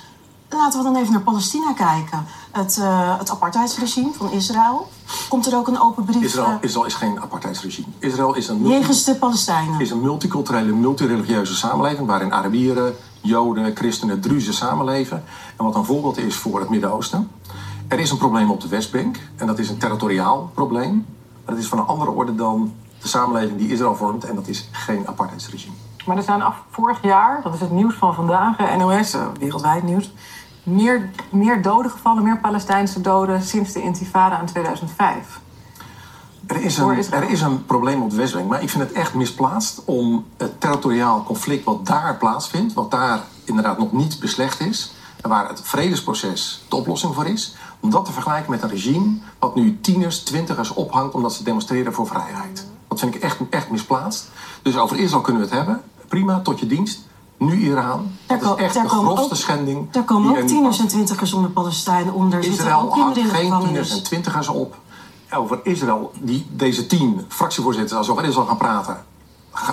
[0.50, 2.26] laten we dan even naar Palestina kijken.
[2.54, 4.90] Het, eh, het apartheidsregime van Israël.
[5.30, 7.88] Komt er ook een open brief Israël, eh, Israël is geen apartheidsregime.
[8.00, 9.80] Israël is een, multi- jegens de Palestijnen?
[9.80, 12.08] is een multiculturele, multireligieuze samenleving...
[12.08, 15.24] waarin Arabieren, Joden, Christenen, Druzen samenleven.
[15.58, 17.32] En wat een voorbeeld is voor het Midden-Oosten.
[17.88, 19.18] Er is een probleem op de Westbank.
[19.36, 21.06] En dat is een territoriaal probleem.
[21.46, 24.24] Maar dat is van een andere orde dan de samenleving die Israël vormt.
[24.24, 25.74] En dat is geen apartheidsregime.
[26.06, 29.84] Maar er zijn af vorig jaar, dat is het nieuws van vandaag, eh, NOS, wereldwijd
[29.84, 30.14] nieuws,
[30.64, 35.42] meer, meer doden gevallen, meer Palestijnse doden sinds de intifada in 2005.
[36.48, 39.14] Er is, een, er is een probleem op de Westbank, maar ik vind het echt
[39.14, 44.94] misplaatst om het territoriaal conflict wat daar plaatsvindt, wat daar inderdaad nog niet beslecht is,
[45.22, 49.18] en waar het vredesproces de oplossing voor is, om dat te vergelijken met een regime
[49.40, 52.68] wat nu tieners, twintigers ophangt omdat ze demonstreren voor vrijheid.
[52.88, 54.30] Dat vind ik echt, echt misplaatst.
[54.62, 55.82] Dus over Israël kunnen we het hebben.
[56.08, 57.08] Prima, tot je dienst.
[57.46, 58.12] Nu Iran.
[58.26, 59.92] Daar Dat is echt daar de grofste ook- schending.
[59.92, 64.04] Daar komen ook er tieners en twintigers onder Palestijnen zitten Israël hangt geen tieners en
[64.04, 64.76] twintigers op.
[65.32, 69.06] Over Israël, die, deze tien fractievoorzitters, als we over Israël gaan praten,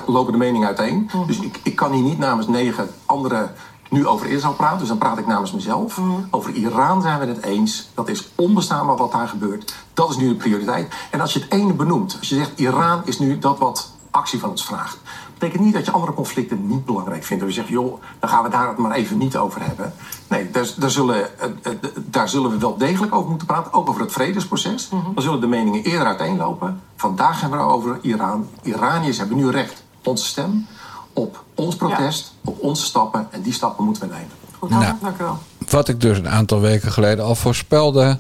[0.07, 1.11] lopen de meningen uiteen.
[1.27, 3.55] Dus ik, ik kan hier niet namens negen anderen
[3.91, 4.79] nu over Israël praten.
[4.79, 6.01] Dus dan praat ik namens mezelf.
[6.31, 7.89] Over Iran zijn we het eens.
[7.95, 9.75] Dat is onbestaanbaar wat daar gebeurt.
[9.95, 10.95] Dat is nu de prioriteit.
[11.11, 14.39] En als je het ene benoemt, als je zegt Iran is nu dat wat actie
[14.39, 14.99] van ons vraagt.
[15.41, 17.45] Betekent niet dat je andere conflicten niet belangrijk vindt.
[17.45, 19.93] Dus je zegt, joh, dan gaan we daar het maar even niet over hebben.
[20.29, 23.73] Nee, daar, daar, zullen, eh, eh, daar zullen we wel degelijk over moeten praten.
[23.73, 24.89] Ook over het vredesproces.
[24.89, 26.81] Dan zullen de meningen eerder uiteenlopen.
[26.97, 28.49] Vandaag hebben we het over Iran.
[28.63, 30.67] Iraniërs hebben nu recht, onze stem,
[31.13, 33.27] op ons protest, op onze stappen.
[33.31, 34.31] En die stappen moeten we nemen.
[34.59, 34.95] Goed, Nou.
[35.01, 35.39] dank u wel.
[35.69, 38.19] Wat ik dus een aantal weken geleden al voorspelde.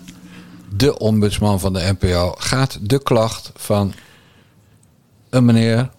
[0.75, 3.93] De ombudsman van de NPO gaat de klacht van
[5.31, 5.91] een meneer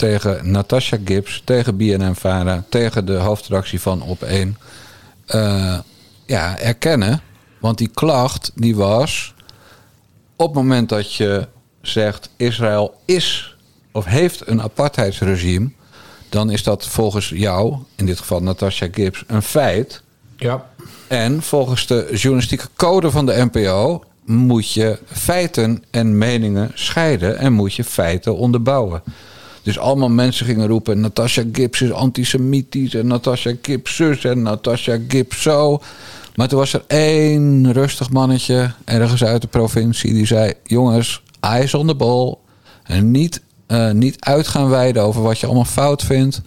[0.00, 4.48] tegen Natasha Gibbs, tegen BNN Vara, tegen de hoofdredactie van Op1
[5.26, 5.78] eh,
[6.26, 7.20] ja, erkennen.
[7.58, 9.34] Want die klacht die was
[10.36, 11.48] op het moment dat je
[11.82, 13.56] zegt Israël is
[13.92, 15.70] of heeft een apartheidsregime,
[16.28, 20.02] dan is dat volgens jou, in dit geval Natasha Gibbs, een feit.
[20.36, 20.66] Ja.
[21.08, 27.52] En volgens de journalistieke code van de NPO moet je feiten en meningen scheiden en
[27.52, 29.02] moet je feiten onderbouwen.
[29.62, 34.98] Dus allemaal mensen gingen roepen: Natasha Gibbs is antisemitisch en Natasha Gibbs zus en Natasha
[35.08, 35.80] Gibbs zo.
[36.34, 41.74] Maar toen was er één rustig mannetje ergens uit de provincie die zei: Jongens, eyes
[41.74, 42.34] on the ball.
[42.82, 46.40] En niet, eh, niet uit gaan wijden over wat je allemaal fout vindt.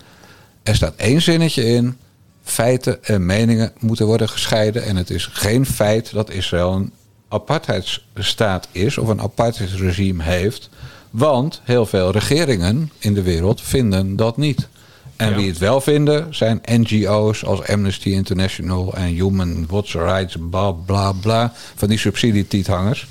[0.64, 1.98] Er staat één zinnetje in.
[2.44, 4.84] Feiten en meningen moeten worden gescheiden.
[4.84, 6.94] En het is geen feit dat Israël een
[7.28, 10.70] apartheidsstaat is of een apartheidsregime heeft.
[11.14, 14.68] Want heel veel regeringen in de wereld vinden dat niet.
[15.16, 15.36] En Ja.
[15.36, 21.54] wie het wel vinden zijn NGO's als Amnesty International en Human Rights, bla bla bla.
[21.76, 23.08] Van die subsidietiethangers.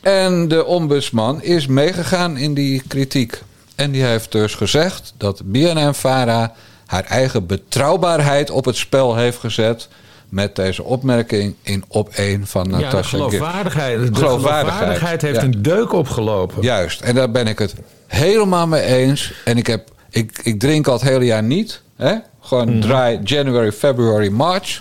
[0.00, 3.42] En de ombudsman is meegegaan in die kritiek.
[3.74, 6.54] En die heeft dus gezegd dat BNN-Vara
[6.86, 9.88] haar eigen betrouwbaarheid op het spel heeft gezet.
[10.28, 15.42] Met deze opmerking in op één van Ja, de Natasha geloofwaardigheid, de Geloofwaardigheid, heeft ja.
[15.42, 16.62] een deuk opgelopen.
[16.62, 17.74] Juist, en daar ben ik het
[18.06, 19.32] helemaal mee eens.
[19.44, 21.82] En ik, heb, ik, ik drink al het hele jaar niet.
[21.96, 22.14] Hè?
[22.40, 24.80] Gewoon dry January, February, March.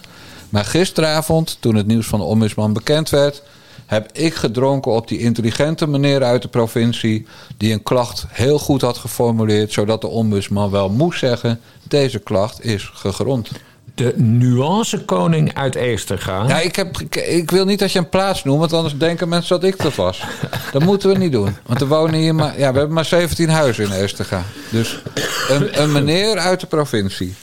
[0.49, 3.43] Maar gisteravond, toen het nieuws van de ombudsman bekend werd...
[3.85, 7.25] heb ik gedronken op die intelligente meneer uit de provincie...
[7.57, 9.73] die een klacht heel goed had geformuleerd...
[9.73, 11.59] zodat de ombudsman wel moest zeggen...
[11.83, 13.51] deze klacht is gegrond.
[13.97, 16.47] De nuancekoning uit Eesterga.
[16.47, 19.59] Ja, ik, heb, ik, wil niet dat je een plaats noemt, want anders denken mensen
[19.59, 20.23] dat ik dat was.
[20.71, 21.55] Dat moeten we niet doen.
[21.65, 24.43] Want er wonen hier maar, ja, we hebben maar 17 huizen in Eestega.
[24.69, 25.01] Dus
[25.49, 27.35] een, een meneer uit de provincie,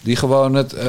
[0.00, 0.86] die gewoon het, eh,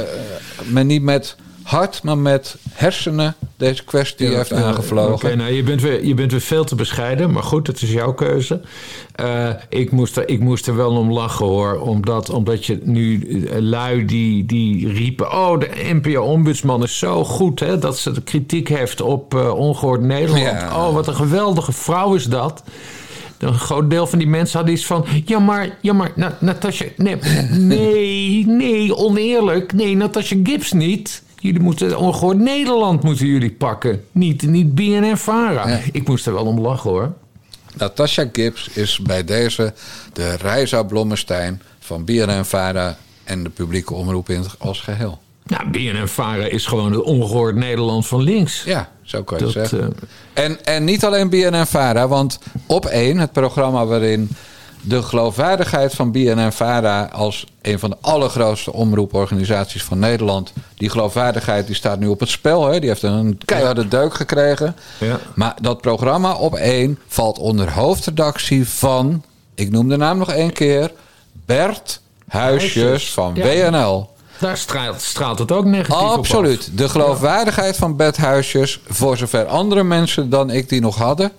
[0.66, 1.36] maar niet met
[1.68, 5.14] hart, maar met hersenen deze kwestie heeft Eh, aangevlogen.
[5.14, 7.92] Oké, nou, je, bent weer, je bent weer veel te bescheiden, maar goed, het is
[7.92, 8.62] jouw keuze.
[9.16, 13.22] Eh, ik, moest er, ik moest er wel om lachen hoor, omdat, omdat je nu
[13.46, 15.32] eh, lui die, die riepen...
[15.32, 15.70] oh, de
[16.02, 20.44] NPO-ombudsman is zo goed hè, dat ze de kritiek heeft op eh, Ongehoord Nederland.
[20.44, 20.88] Ja.
[20.88, 22.64] Oh, wat een geweldige vrouw is dat.
[23.40, 25.06] Een groot deel van die mensen had iets van...
[25.26, 26.86] Ja, maar, ja, maar Na- Natasja...
[26.96, 27.16] Nee,
[27.52, 29.74] nee, nee, oneerlijk.
[29.74, 31.26] Nee, Natasja Gibbs niet.
[31.40, 31.98] Jullie moeten...
[31.98, 34.04] Ongehoord Nederland moeten jullie pakken.
[34.12, 35.70] Niet, niet BNN-Vara.
[35.70, 35.80] Ja.
[35.92, 37.14] Ik moest er wel om lachen, hoor.
[37.78, 39.74] Natasha Gibbs is bij deze
[40.14, 45.20] de Reisa Blommestein van BNN-Vara en de publieke omroep in als geheel.
[45.46, 48.64] Ja, BNN-Vara is gewoon het ongehoord Nederland van links.
[48.64, 49.94] Ja, zo kan je Dat, zeggen.
[50.34, 54.30] eh, En, en niet alleen BNN-Vara, want op één, het programma waarin
[54.82, 61.76] de geloofwaardigheid van BNN-Vara als een van de allergrootste omroeporganisaties van Nederland, die geloofwaardigheid die
[61.76, 62.68] staat nu op het spel.
[62.68, 62.80] Hè?
[62.80, 64.76] Die heeft een keiharde deuk gekregen.
[64.98, 65.20] Ja.
[65.36, 69.24] Maar dat programma op één valt onder hoofdredactie van,
[69.56, 70.92] ik noem de naam nog één keer,
[71.46, 73.44] Bert Huisjes Huisjes, van ja.
[73.72, 74.10] WNL.
[74.40, 76.18] Daar straalt, straalt het ook negatief op af.
[76.18, 76.78] Absoluut.
[76.78, 81.32] De geloofwaardigheid van bedhuisjes, voor zover andere mensen dan ik die nog hadden,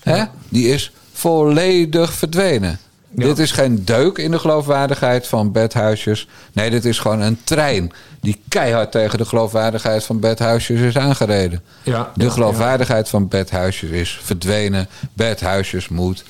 [0.00, 2.78] hè, die is volledig verdwenen.
[3.16, 3.24] Ja.
[3.24, 6.28] Dit is geen deuk in de geloofwaardigheid van bedhuisjes.
[6.52, 11.62] Nee, dit is gewoon een trein die keihard tegen de geloofwaardigheid van bedhuisjes is aangereden.
[11.82, 14.88] Ja, De ja, geloofwaardigheid van bedhuisjes is verdwenen.
[15.12, 16.24] Bedhuisjes moet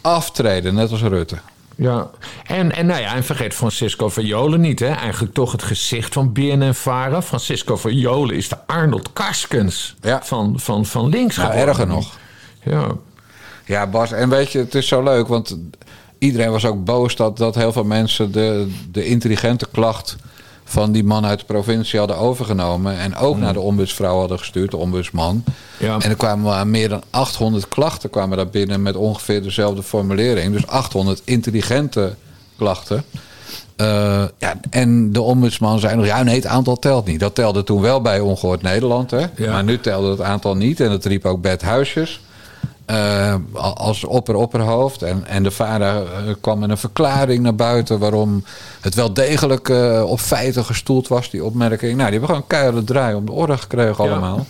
[0.00, 1.36] aftreden, net als Rutte.
[1.76, 2.10] Ja,
[2.46, 4.80] en, en, nou ja, en vergeet Francisco Jolen niet.
[4.80, 4.86] Hè?
[4.90, 7.22] Eigenlijk toch het gezicht van BNN-Vara.
[7.22, 10.20] Francisco van Jolen is de Arnold Karskens Ja.
[10.24, 11.68] van, van, van links Nou, geworden.
[11.74, 12.18] erger nog.
[12.62, 12.86] Ja,
[13.66, 15.56] Ja, Bas, en weet je, het is zo leuk, want
[16.18, 20.16] iedereen was ook boos dat, dat heel veel mensen de, de intelligente klacht
[20.64, 22.98] van die man uit de provincie hadden overgenomen.
[22.98, 25.44] En ook naar de ombudsvrouw hadden gestuurd, de ombudsman.
[25.78, 25.98] Ja.
[25.98, 30.52] En er kwamen meer dan 800 klachten kwamen daar binnen met ongeveer dezelfde formulering.
[30.52, 32.14] Dus 800 intelligente
[32.56, 33.04] klachten.
[33.76, 37.20] Eh, ja, en de ombudsman zei nog, ja nee, het aantal telt niet.
[37.20, 39.26] Dat telde toen wel bij Ongehoord Nederland, hè?
[39.36, 39.52] Ja.
[39.52, 40.80] maar nu telde het aantal niet.
[40.80, 42.20] En dat riep ook Bert Huisjes
[42.86, 43.34] eh,
[43.74, 45.02] als opper-opperhoofd.
[45.02, 47.98] En, en de vader eh, kwam met een verklaring naar buiten...
[47.98, 48.44] waarom
[48.80, 51.96] het wel degelijk eh, op feiten gestoeld was, die opmerking.
[51.96, 54.46] Nou, die hebben gewoon keiharde draai om de orde gekregen allemaal.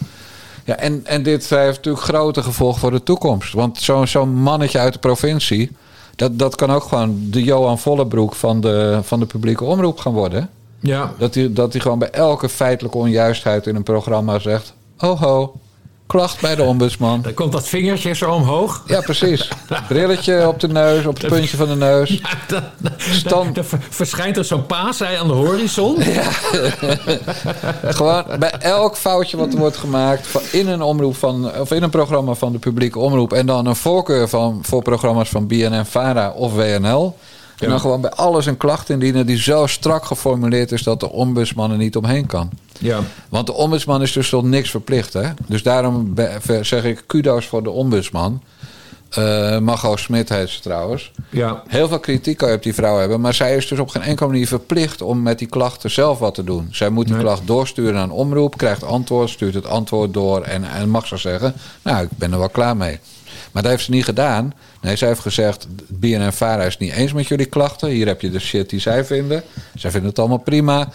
[0.64, 3.53] Ja, en, en dit heeft natuurlijk grote gevolgen voor de toekomst.
[3.53, 5.77] Want zo'n zo'n mannetje uit de provincie...
[6.16, 10.12] Dat, dat kan ook gewoon de Johan Vollebroek van de, van de publieke omroep gaan
[10.12, 10.51] worden.
[10.81, 11.12] ja.
[11.18, 14.75] Dat hij dat hij gewoon bij elke feitelijke onjuistheid in een programma zegt...
[14.99, 15.55] Oh ho,
[16.06, 17.22] klacht bij de ombudsman.
[17.22, 18.82] Dan komt dat vingertje zo omhoog.
[18.86, 19.48] Ja, precies.
[19.88, 22.08] Brilletje op de neus, op het puntje van de neus.
[22.10, 25.96] Ja, dan, dan, Stand- dan ver- verschijnt er zo'n paasei aan de horizon.
[27.84, 31.90] Gewoon bij elk foutje wat er wordt gemaakt in een omroep van, of in een
[31.90, 33.32] programma van de publieke omroep.
[33.32, 37.16] En dan een voorkeur van, voor programma's van BNN, Vara of WNL.
[37.58, 41.10] En dan gewoon bij alles een klacht indienen die zo strak geformuleerd is dat de
[41.10, 42.50] ombudsman er niet omheen kan.
[42.78, 43.00] Ja.
[43.28, 45.12] Want de ombudsman is dus tot niks verplicht.
[45.12, 45.28] Hè?
[45.46, 46.14] Dus daarom
[46.60, 48.42] zeg ik kudo's voor de ombudsman.
[49.10, 51.10] Eh Margot Smit heet ze trouwens.
[51.30, 51.62] Ja.
[51.68, 53.20] Heel veel kritiek kan je op die vrouw hebben.
[53.20, 56.34] Maar zij is dus op geen enkele manier verplicht om met die klachten zelf wat
[56.34, 56.68] te doen.
[56.70, 57.22] Zij moet die Nee.
[57.24, 61.54] klacht doorsturen een omroep, krijgt antwoord, stuurt het antwoord door en, en mag ze zeggen:
[61.82, 62.98] Nou, ik ben er wel klaar mee.
[63.56, 64.54] Maar dat heeft ze niet gedaan.
[64.80, 67.88] Nee, zij heeft gezegd: BNN Vara is niet eens met jullie klachten.
[67.88, 69.42] Hier heb je de shit die zij vinden.
[69.74, 70.88] Zij vinden het allemaal prima.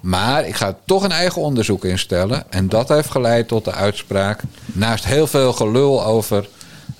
[0.00, 2.44] Maar ik ga toch een eigen onderzoek instellen.
[2.52, 4.40] En dat heeft geleid tot de uitspraak.
[4.66, 6.48] Naast heel veel gelul over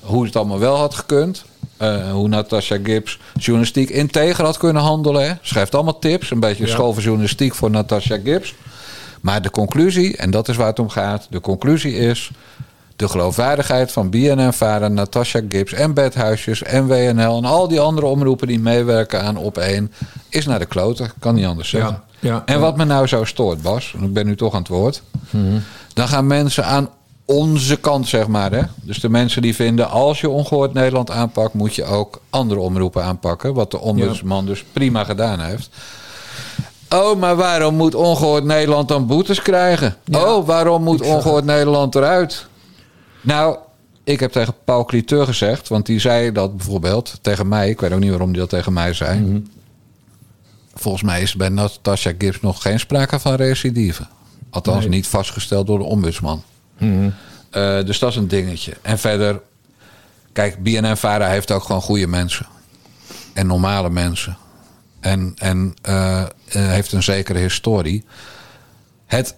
[0.00, 1.44] hoe het allemaal wel had gekund.
[1.76, 5.22] eh, hoe Natasha Gibbs journalistiek integer had kunnen handelen.
[5.28, 5.32] Hè.
[5.42, 6.30] Schrijft allemaal tips.
[6.30, 6.70] Een beetje Ja.
[6.70, 8.54] school voor journalistiek voor Natasha Gibbs.
[9.20, 11.26] Maar de conclusie, en dat is waar het om gaat.
[11.30, 12.30] De conclusie is...
[13.00, 17.36] de geloofwaardigheid van BNN, Vara, Natasha Gibbs en Bedhuisjes en WNL...
[17.36, 19.92] en al die andere omroepen die meewerken aan Op 1...
[20.28, 21.12] is naar de kloten.
[21.18, 22.02] Kan niet anders zeggen.
[22.18, 23.94] Ja, ja, en wat me nou zo stoort, Bas...
[23.96, 25.02] en ik ben nu toch aan het woord...
[25.30, 25.58] Mhm.
[25.94, 26.88] dan gaan mensen aan
[27.24, 28.52] onze kant, zeg maar.
[28.52, 28.62] Hè?
[28.82, 29.90] Dus de mensen die vinden...
[29.90, 31.54] als je ongehoord Nederland aanpakt...
[31.54, 33.54] moet je ook andere omroepen aanpakken.
[33.54, 35.70] Wat de ombudsman dus prima gedaan heeft...
[36.94, 39.96] Oh, maar waarom moet ongehoord Nederland dan boetes krijgen?
[40.12, 42.48] Oh, waarom moet ongehoord Nederland eruit?
[43.20, 43.56] Nou,
[44.04, 47.68] ik heb tegen Paul Cliteur gezegd, want die zei dat bijvoorbeeld tegen mij.
[47.68, 49.42] Ik weet ook niet waarom hij dat tegen mij zei.
[50.74, 54.06] Volgens mij is bij Natasha Gibbs nog geen sprake van recidive.
[54.50, 54.88] Althans, Nee.
[54.88, 56.42] niet vastgesteld door de ombudsman.
[57.50, 58.72] Eh, dus dat is een dingetje.
[58.82, 59.40] En verder,
[60.32, 62.46] kijk, BNN-Vara heeft ook gewoon goede mensen.
[63.32, 64.36] En normale mensen.
[65.00, 68.04] En, en eh, eh, heeft een zekere historie.
[69.06, 69.34] Het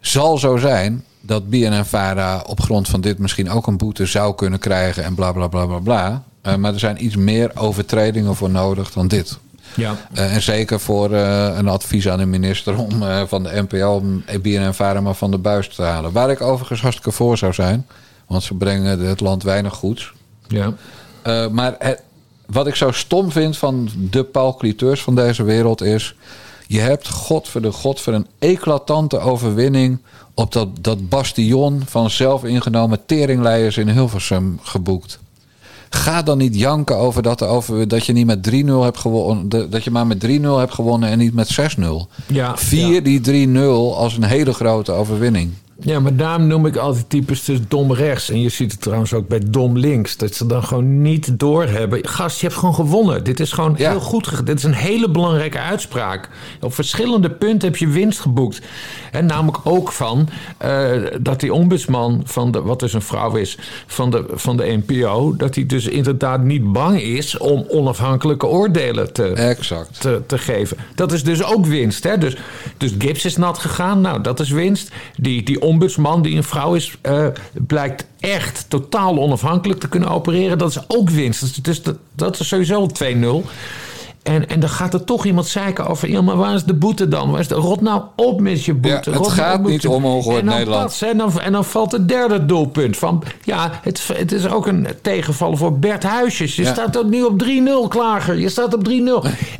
[0.00, 4.58] zal zo zijn dat BNN-Vara op grond van dit misschien ook een boete zou kunnen
[4.58, 6.22] krijgen en bla bla bla bla bla.
[6.42, 9.38] Eh, maar er zijn iets meer overtredingen voor nodig dan dit.
[9.76, 9.96] Ja.
[10.12, 15.00] Eh, en zeker voor eh, een advies aan de minister om van de om BNN-Vara
[15.00, 16.12] maar van de buis te halen.
[16.12, 17.86] Waar ik overigens hartstikke voor zou zijn.
[18.26, 20.12] Want ze brengen het land weinig goeds.
[20.48, 20.72] Ja.
[21.50, 22.02] Maar het-
[22.46, 26.14] wat ik zo stom vind van de Paul Cliteurs van deze wereld is...
[26.66, 29.98] je hebt god voor de god voor een eclatante overwinning...
[30.38, 35.18] op dat, dat bastion van zelfingenomen teringleiers in Hilversum geboekt.
[35.90, 39.70] Ga dan niet janken over dat, er over, dat je niet met 3-0 hebt gewonnen.
[39.70, 41.82] Dat je maar met 3-0 hebt gewonnen en niet met 6-0.
[42.26, 43.18] Ja, Vier ja.
[43.20, 43.58] die 3-0
[43.96, 45.52] als een hele grote overwinning.
[45.80, 48.30] Ja, maar daarom noem ik altijd types dus dom rechts.
[48.30, 50.16] En je ziet het trouwens ook bij dom links.
[50.16, 52.06] Dat ze dan gewoon niet doorhebben.
[52.08, 53.24] Gast, je hebt gewoon gewonnen.
[53.24, 53.90] Dit is gewoon Ja.
[53.90, 54.46] heel goed.
[54.46, 56.28] Dit is een hele belangrijke uitspraak.
[56.60, 58.60] Op verschillende punten heb je winst geboekt.
[59.12, 63.58] En namelijk ook van eh, dat die ombudsman van de, wat dus een vrouw is,
[63.86, 69.12] van de, van de NPO, dat hij dus inderdaad niet bang is om onafhankelijke oordelen
[69.12, 70.00] te, Exact.
[70.00, 70.76] te, te geven.
[70.94, 72.04] Dat is dus ook winst.
[72.04, 72.18] Hè?
[72.18, 72.36] Dus,
[72.76, 74.00] dus Gibbs is nat gegaan.
[74.00, 74.90] Nou, dat is winst.
[75.16, 80.58] Die, die ombudsman, die een vrouw is, eh, blijkt echt totaal onafhankelijk te kunnen opereren.
[80.58, 81.40] Dat is ook winst.
[81.40, 83.44] Dus, dus dat, dat is sowieso 2-0.
[84.28, 86.10] En, en dan gaat er toch iemand zeiken over...
[86.10, 87.30] Ja, maar waar is de boete dan?
[87.30, 89.10] Waar is de, rot nou op met je boete.
[89.10, 91.02] Ja, het nou gaat niet om ongehoord Nederland.
[91.02, 92.96] en, dan, en dan valt het derde doelpunt.
[92.96, 96.56] Van, ja, het, het is ook een tegenvallen voor Bert Huisjes.
[96.56, 96.72] Je Ja.
[96.72, 98.38] staat ook nu op 3-0, Klager.
[98.38, 98.92] Je staat op 3-0.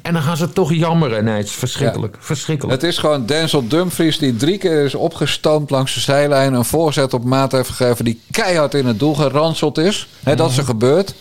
[0.03, 1.25] En dan gaan ze toch jammeren.
[1.25, 2.17] Nee, het is verschrikkelijk.
[2.21, 2.81] Verschrikkelijk.
[2.81, 6.55] Het is gewoon Denzel Dumfries die drie keer is opgestampt langs de zijlijn.
[6.55, 10.09] Een voorzet op maat heeft gegeven die keihard in het doel geranseld is.
[10.23, 11.15] Hè, dat is er gebeurd.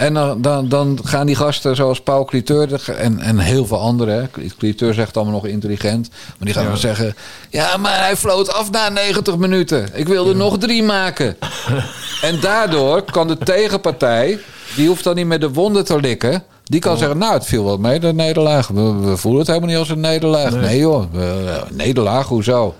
[0.00, 4.30] En dan, dan, dan gaan die gasten zoals Paul Cliteur en, en heel veel anderen.
[4.58, 6.08] Cliteur zegt allemaal nog intelligent.
[6.10, 7.14] Maar die gaan dan zeggen...
[7.50, 9.88] Ja, maar hij floot af na 90 minuten.
[9.92, 11.36] Ik wilde nog drie maken.
[12.28, 14.38] en daardoor kan de tegenpartij...
[14.76, 16.42] Die hoeft dan niet meer de wonden te likken.
[16.64, 18.68] Die kan zeggen, nou, het viel wel mee, de nederlaag.
[18.68, 20.54] We, we voelen het helemaal niet als een nederlaag.
[20.54, 22.74] Nee, joh, we- nederlaag, hoezo?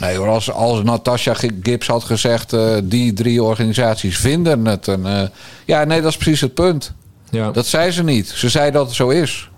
[0.00, 2.52] Nee hoor, als, als Natasha Gibbs had gezegd...
[2.52, 4.88] eh, die drie organisaties vinden het.
[4.88, 5.28] En, eh,
[5.64, 6.92] ja, nee, dat is precies het punt.
[7.30, 7.50] ja.
[7.50, 8.28] Dat zei ze niet.
[8.28, 9.50] Ze zei dat het zo is.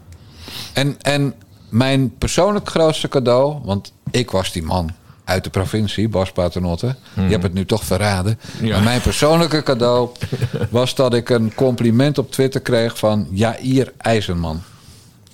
[0.72, 1.34] En, en
[1.68, 3.58] mijn persoonlijk grootste cadeau...
[3.64, 4.90] want ik was die man
[5.24, 6.96] uit de provincie, Bas Paternotte.
[7.14, 8.38] Je hebt het nu toch verraden.
[8.60, 8.74] Ja.
[8.74, 10.10] Maar mijn persoonlijke cadeau
[10.70, 12.98] was dat ik een compliment op Twitter kreeg...
[12.98, 14.62] van Jair IJzerman.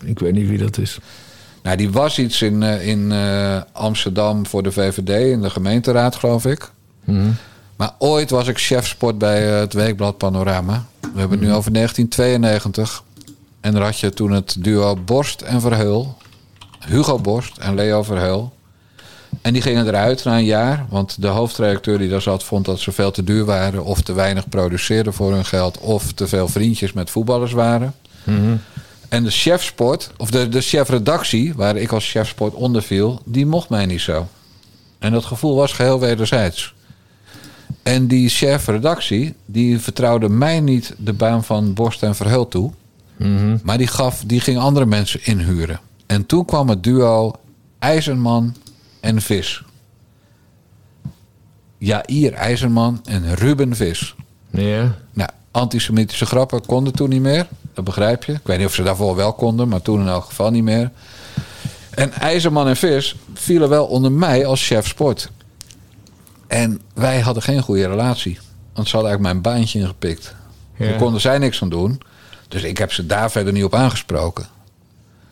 [0.05, 0.99] Ik weet niet wie dat is.
[1.65, 6.17] Nou, die was iets in, eh, in eh, Amsterdam voor de VVD, in de gemeenteraad,
[6.17, 6.71] geloof ik.
[7.77, 10.85] Maar ooit was ik chef sport bij eh, het Weekblad Panorama.
[11.01, 13.03] We hebben het nu over 1992.
[13.61, 16.17] En daar had je toen het duo Borst en Verheul.
[16.87, 18.53] Hugo Borst en Leo Verheul.
[19.41, 20.87] En die gingen eruit na een jaar.
[20.89, 23.85] Want de hoofdredacteur die daar zat vond dat ze veel te duur waren.
[23.85, 25.79] Of te weinig produceerden voor hun geld.
[25.79, 27.95] Of te veel vriendjes met voetballers waren.
[29.15, 32.83] En de chef sport, of de, de chef redactie, waar ik als chef sport onder
[32.83, 34.29] viel, die mocht mij niet zo.
[34.99, 36.75] En dat gevoel was geheel wederzijds.
[37.83, 42.73] En die chef redactie, die vertrouwde mij niet de baan van Borst en Verheul toe.
[43.63, 45.81] Maar die, gaf, die ging andere mensen inhuren.
[46.07, 47.33] En toen kwam het duo
[47.79, 48.57] IJzerman
[49.01, 49.63] en Vis.
[51.79, 54.15] Jair IJzerman en Ruben Vis.
[54.51, 54.95] Ja.
[55.13, 57.47] Nou, antisemitische grappen konden toen niet meer.
[57.75, 58.33] Dat begrijp je.
[58.33, 60.91] Ik weet niet of ze daarvoor wel konden, maar toen in elk geval niet meer.
[61.91, 65.31] En IJzerman en Vis vielen wel onder mij als chef sport.
[66.47, 68.39] En wij hadden geen goede relatie.
[68.73, 70.35] Want ze hadden eigenlijk mijn baantje ingepikt.
[70.77, 70.89] Ja.
[70.89, 72.01] Daar konden zij niks aan doen.
[72.49, 74.47] Dus ik heb ze daar verder niet op aangesproken.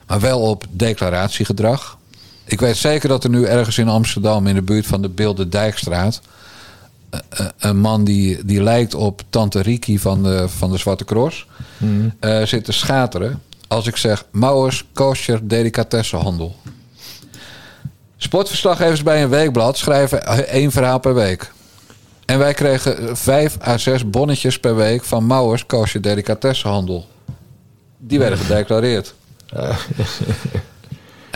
[0.06, 1.98] Maar wel op declaratiegedrag.
[2.44, 4.46] Ik weet zeker dat er nu ergens in Amsterdam...
[4.46, 6.20] in de buurt van de Beelde Dijkstraat...
[7.12, 11.04] eh, eh, een man die, die lijkt op Tante Riki van de, van de Zwarte
[11.04, 11.46] Cross...
[12.20, 14.24] eh, zit te schateren als ik zeg...
[14.30, 16.56] Mauers kosher delicatessenhandel.
[18.16, 21.52] Sportverslaggevers bij een weekblad schrijven één verhaal per week.
[22.24, 27.06] En wij kregen vijf à zes bonnetjes per week van Mauers kosher delicatessenhandel.
[27.98, 29.14] Die werden gedeclareerd.
[29.52, 29.74] Nou,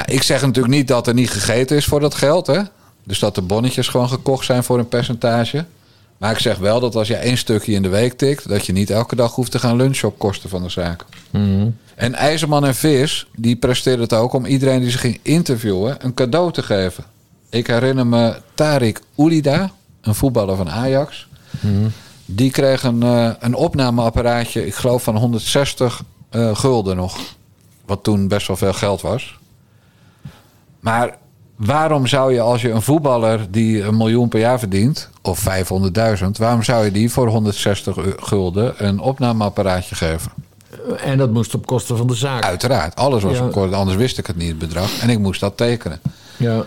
[0.04, 2.46] ik zeg natuurlijk niet dat er niet gegeten is voor dat geld.
[2.46, 2.60] Hè?
[3.06, 5.64] Dus dat de bonnetjes gewoon gekocht zijn voor een percentage.
[6.18, 8.48] Maar ik zeg wel dat als je één stukje in de week tikt...
[8.48, 11.04] dat je niet elke dag hoeft te gaan lunchen op kosten van de zaak.
[11.94, 14.32] En IJzerman en Vis, die presteerden het ook...
[14.32, 17.04] om iedereen die ze ging interviewen een cadeau te geven.
[17.50, 21.26] Ik herinner me Tarik Oulida, een voetballer van Ajax.
[22.24, 27.18] Die kreeg een, eh, een opnameapparaatje, ik geloof van 160 eh, gulden nog.
[27.84, 29.38] Wat toen best wel veel geld was.
[30.80, 31.18] Maar
[31.56, 35.08] waarom zou je als je een voetballer die een miljoen per jaar verdient...
[35.22, 35.44] of
[36.20, 40.30] 500.000, waarom zou je die voor 160 eu- gulden een opnameapparaatje geven?
[41.04, 42.44] En dat moest op kosten van de zaak.
[42.44, 43.42] Uiteraard, alles was Ja.
[43.42, 44.98] een kort, anders wist ik het niet, het bedrag.
[45.00, 46.00] En ik moest dat tekenen.
[46.36, 46.64] Ja.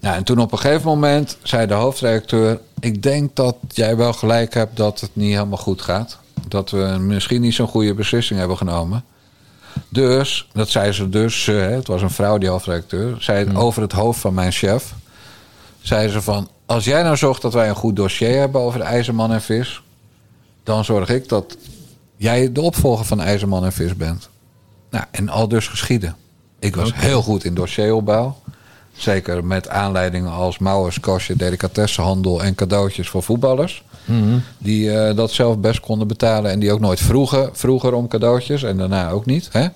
[0.00, 2.60] Nou, en toen op een gegeven moment zei de hoofdredacteur...
[2.80, 6.18] ik denk dat jij wel gelijk hebt dat het niet helemaal goed gaat.
[6.48, 9.04] Dat we misschien niet zo'n goede beslissing hebben genomen.
[9.88, 13.16] Dus, dat zei ze dus, ze, hè, het was een vrouw die hoofdredacteur...
[13.18, 14.94] zei het over het hoofd van mijn chef...
[15.80, 18.60] zei ze van, als jij nou zorgt dat wij een goed dossier hebben...
[18.60, 19.82] over de IJzerman en vis...
[20.62, 21.56] dan zorg ik dat
[22.16, 24.28] jij de opvolger van IJzerman en Vis bent.
[24.90, 26.16] Nou, en al dus geschieden.
[26.58, 28.36] Ik was heel goed in dossieropbouw.
[28.92, 33.84] Zeker met aanleidingen als mouwers, kostje, delicatessenhandel en cadeautjes voor voetballers.
[34.58, 38.62] Die eh, dat zelf best konden betalen en die ook nooit vroegen, vroeger om cadeautjes
[38.62, 39.48] en daarna ook niet.
[39.52, 39.66] Hè?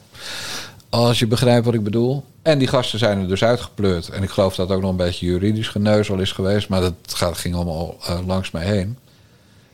[0.88, 2.24] Als je begrijpt wat ik bedoel.
[2.42, 4.08] En die gasten zijn er dus uitgepleurd.
[4.08, 6.68] En ik geloof dat ook nog een beetje juridisch geneuzel is geweest.
[6.68, 8.96] Maar dat gaat, ging allemaal eh, langs mij heen.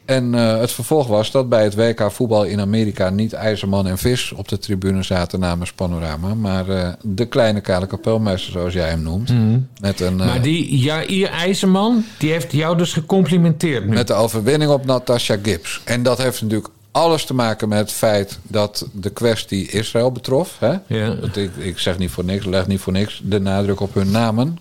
[0.07, 3.99] En eh, het vervolg was dat bij het WK voetbal in Amerika niet IJzerman en
[3.99, 6.35] Vis op de tribune zaten namens Panorama.
[6.35, 9.33] Maar eh, de kleine kale kapelmeester, zoals jij hem noemt.
[9.81, 13.95] Met, een, eh, Maar die Jair IJzerman, die heeft jou dus gecomplimenteerd nu.
[13.95, 15.81] met de overwinning op Natasha Gibbs.
[15.85, 20.57] En dat heeft natuurlijk alles te maken met het feit dat de kwestie Israël betrof.
[20.59, 20.75] Hè?
[20.87, 21.15] Ja.
[21.15, 24.11] Dat ik, ik zeg niet voor niks, leg niet voor niks de nadruk op hun
[24.11, 24.59] namen.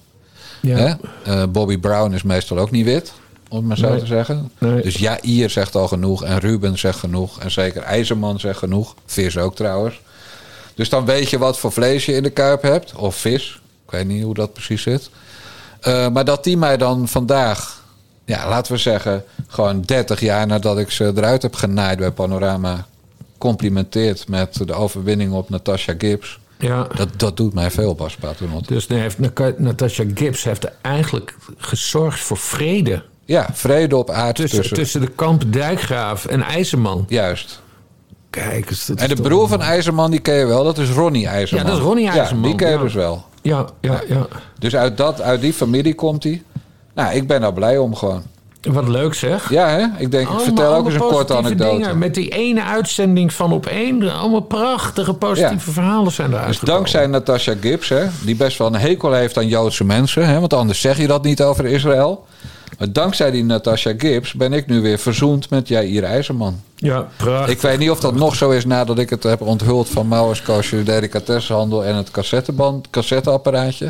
[0.62, 0.78] Ja.
[0.78, 0.94] Hè?
[1.24, 3.14] Eh, Bobby Brown is meestal ook niet wit,
[3.56, 4.00] om het maar zo Nee.
[4.00, 4.52] te zeggen.
[4.58, 4.82] Nee.
[4.82, 7.40] Dus Jair zegt al genoeg en Ruben zegt genoeg.
[7.40, 8.96] En zeker IJzerman zegt genoeg.
[9.06, 10.00] Vis ook trouwens.
[10.76, 12.96] Dus dan weet je wat voor vlees je in de kuip hebt.
[12.96, 13.62] Of vis.
[13.86, 15.10] Ik weet niet hoe dat precies zit.
[15.82, 17.84] Eh, maar dat die mij dan vandaag,
[18.26, 22.86] ja, laten we zeggen, gewoon 30 jaar nadat ik ze eruit heb genaaid bij Panorama,
[23.38, 26.40] complimenteert met de overwinning op Natasha Gibbs.
[26.60, 26.88] Ja.
[26.96, 28.74] Dat, dat doet mij veel, Bas Paternotte.
[28.74, 29.20] Dus heeft
[29.58, 33.04] Natasha Gibbs heeft er eigenlijk gezorgd voor vrede.
[33.26, 34.78] Ja, vrede op aarde Tussen, tussen.
[34.78, 37.06] tussen de kamp Dijkgraaf en IJzerman.
[37.08, 37.62] Juist.
[38.30, 38.86] Kijk eens.
[38.86, 40.64] dat En de broer van IJzerman, die ken je wel.
[40.64, 41.66] Dat is Ronnie IJzerman.
[41.66, 42.82] Ja, dat is Ronnie IJzerman, Ja, die ken je ja.
[42.82, 43.26] dus wel.
[43.42, 44.28] Ja, ja, ja.
[44.60, 46.44] Dus uit, dat, uit die familie komt hij.
[46.94, 48.24] Nou, ik ben daar blij om gewoon.
[48.62, 49.50] Wat leuk zeg.
[49.50, 49.86] Ja, hè?
[49.98, 51.78] Ik denk, ik vertel ook eens een korte anekdote.
[51.78, 51.98] Dingen.
[51.98, 54.12] Met die ene uitzending van op één.
[54.14, 55.74] Allemaal prachtige positieve Ja.
[55.74, 56.76] verhalen zijn eruit Dus gekomen.
[56.76, 60.28] dankzij Natasha Gibbs, hè, die best wel een hekel heeft aan Joodse mensen.
[60.28, 62.26] Hè, want anders zeg je dat niet over Israël.
[62.78, 66.62] Maar dankzij die Natasha Gibbs ben ik nu weer verzoend met Jair IJzerman.
[66.76, 67.56] Ja, prachtig.
[67.56, 70.42] Ik weet niet of dat nog zo is nadat ik het heb onthuld van Mauers
[70.42, 73.86] Kosher, delicatessenhandel en het cassetteband, cassetteapparaatje.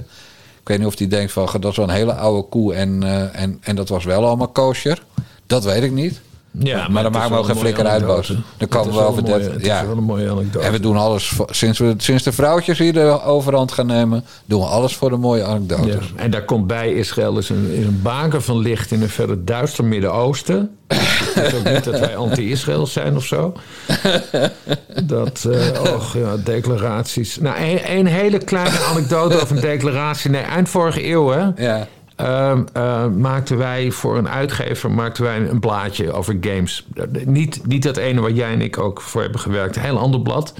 [0.59, 3.03] Ik weet niet of die denkt van dat is wel een hele oude koe en,
[3.03, 5.03] eh, en, en dat was wel allemaal kosher.
[5.45, 6.21] Dat weet ik niet.
[6.59, 8.05] Ja, maar dan me wel ook geen flikker uit.
[8.05, 8.27] Bas.
[8.57, 9.79] Dan komen we wel over mooie- Ja.
[9.81, 10.65] is wel een mooie anekdote.
[10.65, 14.59] En we doen alles, sinds, we, sinds de vrouwtjes hier de overhand gaan nemen, doen
[14.59, 15.93] we alles voor de mooie anekdotes.
[16.15, 19.09] Ja, en daar komt bij Israël is een, is een baken van licht in een
[19.09, 20.69] verder duister Midden-Oosten.
[20.87, 23.53] Het is ook niet dat wij anti-Israël zijn of zo.
[25.03, 27.37] Dat, eh och, ja, declaraties.
[27.39, 30.29] Nou, een, een hele kleine anekdote over een declaratie.
[30.29, 31.63] Nee, eind vorige eeuw, hè.
[31.65, 31.87] Ja.
[32.15, 36.87] Ehm, eh, maakten wij voor een uitgever maakten wij een blaadje over games.
[37.25, 39.75] Niet, niet dat ene waar jij en ik ook voor hebben gewerkt.
[39.75, 40.53] Een heel ander blad.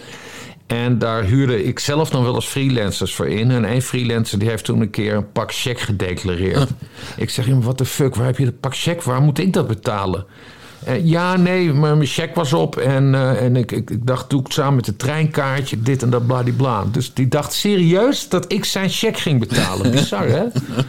[0.68, 3.52] En daar huurde ik zelf dan wel eens freelancers voor in.
[3.52, 6.70] En één freelancer die heeft toen een keer een pak cheque gedeclareerd.
[7.18, 9.10] Ik zeg hem, wat de fuck, waar heb je dat pak cheque?
[9.10, 10.26] Waar moet ik dat betalen?
[10.84, 12.78] Eh, ja, nee, maar mijn cheque was op.
[12.78, 16.04] En, eh, en ik, ik, ik dacht, doe ik het samen met het treinkaartje, dit
[16.04, 16.84] en dat, bladibla.
[16.92, 19.92] Dus die dacht serieus dat ik zijn cheque ging betalen.
[19.92, 20.44] Bizar, hè?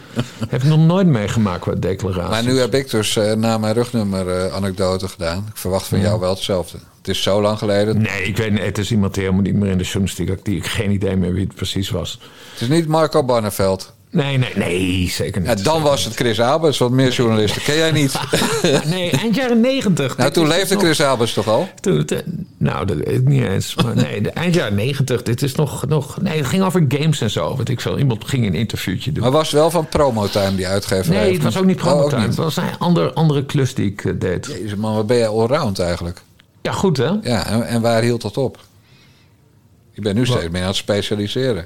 [0.49, 2.29] Heb ik nog nooit meegemaakt qua declaratie.
[2.29, 5.45] Maar nu heb ik dus eh, na mijn rugnummer anekdote gedaan.
[5.49, 6.77] Ik verwacht van jou wel hetzelfde.
[6.97, 8.01] Het is zo lang geleden.
[8.01, 8.61] Nee, ik weet niet.
[8.61, 10.57] Het is iemand die helemaal niet meer in de journalistiek actief.
[10.57, 12.19] Ik geen idee meer wie het precies was.
[12.51, 13.95] Het is niet Marco Barneveld.
[14.11, 15.49] Nee, nee, nee, zeker niet.
[15.49, 18.19] Ja, dan was het Chris Alberts, wat meer journalisten ken jij niet.
[18.85, 20.17] Nee, eind jaren negentig.
[20.17, 21.69] nou, toen leefde Chris Alberts toch al?
[21.81, 22.07] Toen,
[22.57, 23.75] nou, dat weet ik niet eens.
[23.75, 25.23] Maar nee, de eind jaren negentig.
[25.23, 26.21] Dit is nog, nog...
[26.21, 27.57] Nee, het ging over games en zo.
[27.57, 27.97] Weet ik veel.
[27.97, 29.23] Iemand ging een interviewtje doen.
[29.23, 31.33] Maar was het wel van Promotime die uitgever nee, heeft?
[31.33, 32.19] het was ook niet Oh, promotime.
[32.19, 32.27] niet.
[32.29, 34.45] het was een andere, andere klus die ik eh, deed.
[34.45, 36.21] Jezus man, wat ben jij allround eigenlijk?
[36.61, 37.11] Ja, goed hè?
[37.21, 38.59] Ja, en, en waar hield dat op?
[39.91, 41.65] Je bent nu steeds meer aan het specialiseren.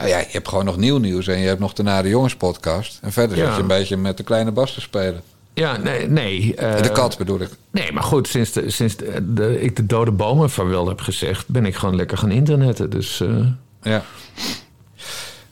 [0.00, 2.36] Nou ja, je hebt gewoon nog nieuw nieuws en je hebt nog de Nare Jongens
[2.36, 2.98] podcast.
[3.02, 3.44] En verder Ja.
[3.46, 5.22] zit je een beetje met de kleine bas te spelen.
[5.54, 6.08] Ja, nee.
[6.08, 7.48] nee eh, de kat bedoel ik.
[7.70, 11.48] Nee, maar goed, sinds, de, sinds de, de- ik de dode bomen vaarwel heb gezegd...
[11.48, 12.90] ben ik gewoon lekker gaan internetten.
[12.90, 13.20] Dus...
[13.20, 13.28] eh,
[13.82, 14.02] Ja.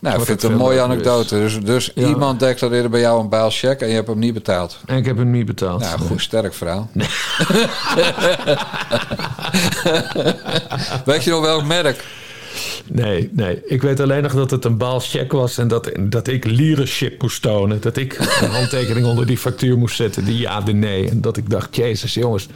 [0.01, 0.83] Nou, ik vind het een mooie is.
[0.83, 1.35] anekdote.
[1.35, 2.07] Dus, dus Ja.
[2.09, 4.79] iemand declareerde bij jou een baalcheck en je hebt hem niet betaald.
[4.87, 5.81] en ik heb hem niet betaald.
[5.81, 6.91] Nou, goed, sterk verhaal.
[11.05, 12.05] Weet je nog welk merk?
[12.87, 13.61] Nee, nee.
[13.65, 15.59] Ik weet alleen nog dat het een baalcheck was...
[15.59, 17.81] en dat, dat ik leadership moest tonen.
[17.81, 20.25] Dat ik een handtekening onder die factuur moest zetten.
[20.25, 21.09] Die ja, de nee.
[21.09, 22.49] En dat ik dacht, jezus jongens...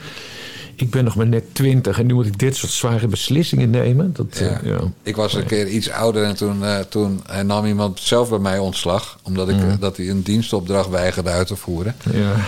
[0.77, 1.99] ik ben nog maar net twintig...
[1.99, 4.13] en nu moet ik dit soort zware beslissingen nemen.
[4.13, 4.47] Dat, Ja.
[4.47, 4.79] eh, ja.
[5.03, 8.39] Ik was een keer iets ouder en toen, eh, toen eh, nam iemand zelf bij
[8.39, 9.19] mij ontslag.
[9.23, 11.95] Omdat ik, eh, dat hij een dienstopdracht weigerde uit te voeren.
[12.13, 12.33] Ja.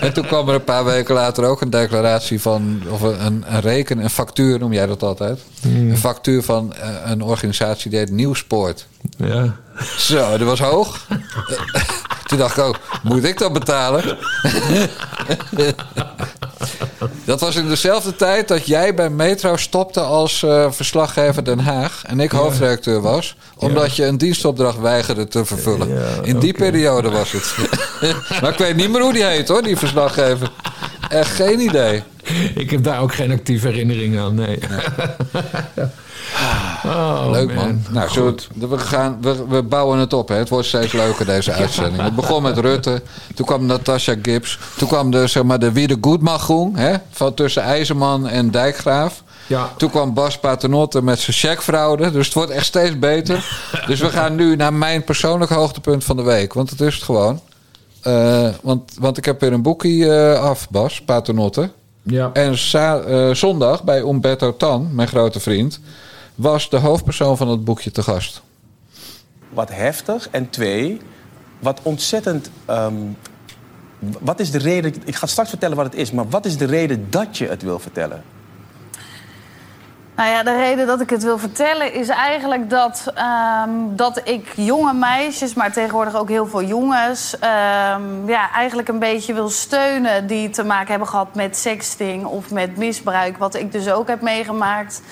[0.00, 2.82] En toen kwam er een paar weken later ook een declaratie van...
[2.90, 5.40] of een, een reken, een factuur noem jij dat altijd.
[5.62, 6.74] Een factuur van
[7.04, 8.86] een organisatie die heet Nieuwspoort.
[9.16, 9.56] ja.
[9.98, 11.06] Zo, dat was hoog.
[12.30, 14.18] Toen dacht ik ook, moet ik dat betalen?
[17.24, 22.02] Dat was in dezelfde tijd dat jij bij Metro stopte als eh, verslaggever Den Haag.
[22.06, 23.36] En ik hoofdredacteur was.
[23.56, 25.98] Omdat je een dienstopdracht weigerde te vervullen.
[26.22, 27.54] In die periode was het.
[28.40, 30.50] maar ik weet niet meer hoe die heet hoor, die verslaggever.
[31.10, 32.02] Echt geen idee.
[32.54, 34.58] Ik heb daar ook geen actieve herinnering aan, nee.
[36.84, 37.82] Oh, Leuk man.
[37.90, 40.28] Nou, zo, we, gaan, we, we bouwen het op.
[40.28, 40.34] Hè.
[40.34, 42.02] Het wordt steeds leuker deze uitzending.
[42.02, 43.02] Het begon met Rutte.
[43.34, 44.58] Toen kwam Natasja Gibbs.
[44.76, 46.76] Toen kwam de, zeg maar, de Wie de Goedmachung.
[46.76, 49.22] Hè, van tussen IJzerman en Dijkgraaf.
[49.46, 49.70] Ja.
[49.76, 52.10] Toen kwam Bas Paternotte met zijn checkfraude.
[52.10, 53.44] Dus het wordt echt steeds beter.
[53.86, 56.52] dus we gaan nu naar mijn persoonlijk hoogtepunt van de week.
[56.52, 57.40] Want het is het gewoon.
[58.02, 61.70] Eh, want, want ik heb weer een boekie eh, af, Bas Paternotte.
[62.02, 62.30] Ja.
[62.32, 65.80] En eh, zondag bij Umberto Tan, mijn grote vriend...
[66.34, 68.42] was de hoofdpersoon van het boekje te gast.
[69.48, 70.28] wat heftig.
[70.30, 71.00] En twee,
[71.58, 72.50] wat ontzettend.
[72.64, 72.94] ehm,
[74.20, 74.94] wat is de reden.
[75.04, 77.62] Ik ga straks vertellen wat het is, maar wat is de reden dat je het
[77.62, 78.22] wil vertellen?
[80.20, 84.52] Nou ja, de reden dat ik het wil vertellen is eigenlijk dat, ehm, dat ik
[84.56, 90.26] jonge meisjes, maar tegenwoordig ook heel veel jongens, ehm, ja, eigenlijk een beetje wil steunen
[90.26, 94.20] die te maken hebben gehad met sexting of met misbruik, wat ik dus ook heb
[94.20, 95.02] meegemaakt.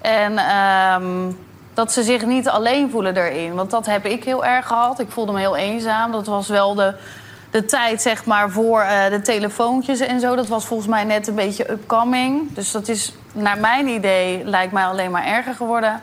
[0.00, 1.32] En ehm,
[1.74, 4.98] dat ze zich niet alleen voelen erin, want dat heb ik heel erg gehad.
[4.98, 6.12] Ik voelde me heel eenzaam.
[6.12, 6.94] Dat was wel de,
[7.56, 10.36] de tijd zeg maar voor eh, de telefoontjes en zo.
[10.36, 12.54] Dat was volgens mij net een beetje upcoming.
[12.54, 16.00] Dus dat is naar mijn idee lijkt mij alleen maar erger geworden.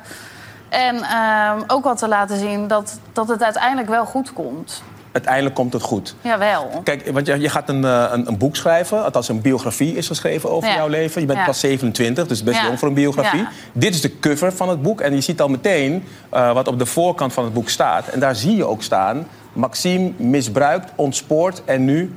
[0.70, 4.84] En ehm, ook wat te laten zien dat, dat het uiteindelijk wel goed komt.
[5.12, 6.16] Uiteindelijk komt het goed.
[6.22, 6.82] Jawel.
[6.84, 9.04] Kijk, want je, je gaat een, eh, een, een boek schrijven.
[9.04, 10.76] Althans, een biografie is geschreven over Ja.
[10.76, 11.22] jouw leven.
[11.22, 11.45] Je bent Ja.
[11.45, 12.66] pas 27, dus best Ja.
[12.66, 13.47] jong voor een biografie.
[13.74, 15.01] Dit is de cover van het boek.
[15.01, 18.08] En je ziet al meteen eh, wat op de voorkant van het boek staat.
[18.08, 19.28] En daar zie je ook staan...
[19.54, 22.12] Maxime misbruikt, ontspoort en nu...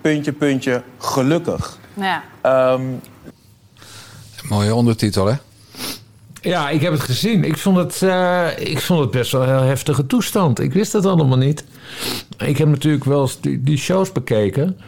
[0.00, 1.78] puntje, puntje, gelukkig.
[1.94, 2.22] Ja.
[2.40, 2.82] Ehm,
[4.48, 5.34] Mooie ondertitel, hè?
[6.40, 7.44] Ja, ik heb het gezien.
[7.44, 10.60] Ik vond het, eh, ik vond het best wel een heel heftige toestand.
[10.60, 11.64] Ik wist het allemaal niet.
[12.38, 14.78] Ik heb natuurlijk wel eens die, die shows bekeken.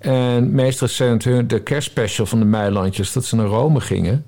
[0.00, 3.12] En meest recent hun, de kerstspecial van de Meilandjes...
[3.12, 4.24] dat ze naar Rome gingen.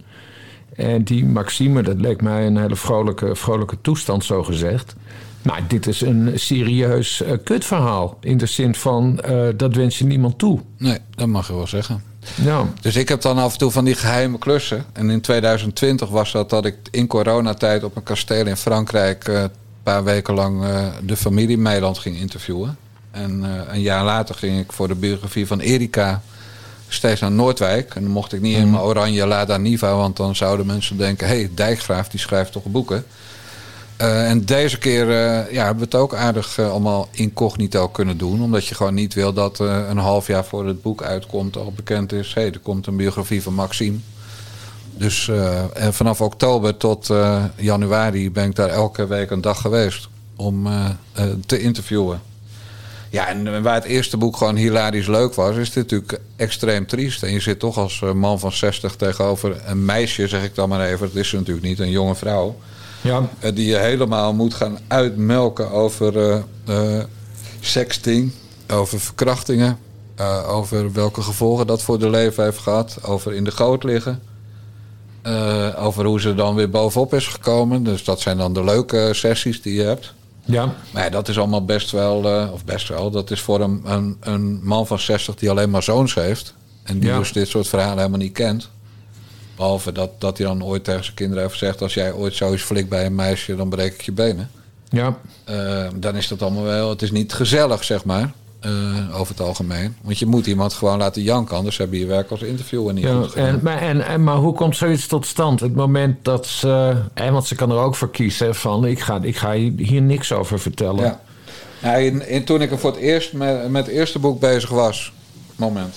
[0.76, 4.96] En die Maxime, dat leek mij een hele vrolijke, vrolijke toestand, zo gezegd.
[5.48, 8.18] Maar dit is een serieus eh, kutverhaal.
[8.20, 10.60] In de zin van, eh, dat wens je niemand toe.
[10.78, 12.02] Nee, dat mag je wel zeggen.
[12.34, 12.66] Ja.
[12.80, 14.84] Dus ik heb dan af en toe van die geheime klussen.
[14.92, 19.28] En in 2020 was dat dat ik in coronatijd op een kasteel in Frankrijk...
[19.28, 19.50] eh, een
[19.82, 20.64] paar weken lang
[21.04, 22.76] de familie Meiland ging interviewen.
[23.10, 26.22] En een jaar later ging ik voor de biografie van Erika
[26.88, 27.94] steeds naar Noordwijk.
[27.94, 29.94] En dan mocht ik niet in mijn oranje Lada Niva...
[29.94, 31.28] want dan zouden mensen denken...
[31.28, 33.04] hé, hey, Dijkgraaf die schrijft toch boeken...
[33.98, 38.18] Eh, en deze keer eh, ja, hebben we het ook aardig eh, allemaal incognito kunnen
[38.18, 38.42] doen.
[38.42, 42.12] Omdat je gewoon niet wil dat een half jaar voor het boek uitkomt al bekend
[42.12, 42.34] is.
[42.34, 43.96] Hé, er komt een biografie van Maxime.
[44.96, 45.30] Dus
[45.74, 47.12] en vanaf oktober tot
[47.56, 50.68] januari ben ik daar elke week een dag geweest om
[51.46, 52.20] te interviewen.
[53.10, 57.22] Ja, en waar het eerste boek gewoon hilarisch leuk was, is dit natuurlijk extreem triest.
[57.22, 60.86] En je zit toch als man van 60 tegenover een meisje, zeg ik dan maar
[60.86, 61.06] even.
[61.06, 62.56] Dat is ze natuurlijk niet, een jonge vrouw.
[63.00, 63.28] Ja.
[63.38, 67.04] Eh, die je helemaal moet gaan uitmelken over eh, eh,
[67.60, 68.32] sexting,
[68.68, 69.78] over verkrachtingen,
[70.46, 74.22] over welke gevolgen dat voor de leven heeft gehad, over in de goot liggen,
[75.76, 77.82] over hoe ze dan weer bovenop is gekomen.
[77.82, 80.14] Dus dat zijn dan de leuke sessies die je hebt.
[80.44, 80.74] Ja.
[80.90, 84.16] Maar ja, dat is allemaal best wel, of best wel, dat is voor een, een,
[84.20, 86.54] een man van 60 die alleen maar zoons heeft.
[86.82, 87.18] En die Ja.
[87.18, 88.70] dus dit soort verhalen helemaal niet kent.
[89.58, 92.62] Behalve dat, dat hij dan ooit tegen zijn kinderen heeft gezegd: als jij ooit zoiets
[92.62, 94.50] flikt bij een meisje, dan breek ik je benen.
[94.88, 95.16] Ja.
[95.44, 98.30] Eh, dan is dat allemaal wel, het is niet gezellig, zeg maar.
[98.60, 98.70] eh,
[99.20, 99.96] over het algemeen.
[100.02, 103.04] Want je moet iemand gewoon laten janken, anders heb je je werk als interviewer niet
[103.04, 105.60] Ja, en, maar, en, en, maar hoe komt zoiets tot stand?
[105.60, 106.96] Het moment dat ze...
[107.14, 108.86] En want ze kan er ook voor kiezen van...
[108.86, 111.18] ik ga, ik ga hier niks over vertellen.
[111.82, 111.94] Ja.
[111.94, 115.12] In, in- toen ik er voor het eerst met, met het eerste boek bezig was.
[115.56, 115.94] Moment.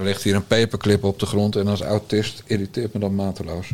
[0.00, 3.66] Er ligt hier een paperclip op de grond en als autist irriteert me dat mateloos.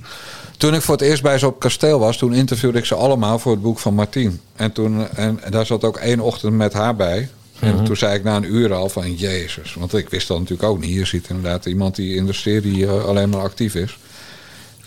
[0.57, 3.39] Toen ik voor het eerst bij ze op kasteel was, toen interviewde ik ze allemaal
[3.39, 4.41] voor het boek van Martien.
[4.57, 7.29] En, toen, en, en daar zat ook één ochtend met haar bij.
[7.61, 7.85] En Mhm.
[7.85, 9.75] toen zei ik na een uur al van Jezus.
[9.75, 10.95] Want ik wist dat natuurlijk ook niet.
[10.95, 13.99] Je ziet inderdaad iemand die in de serie eh, alleen maar actief is.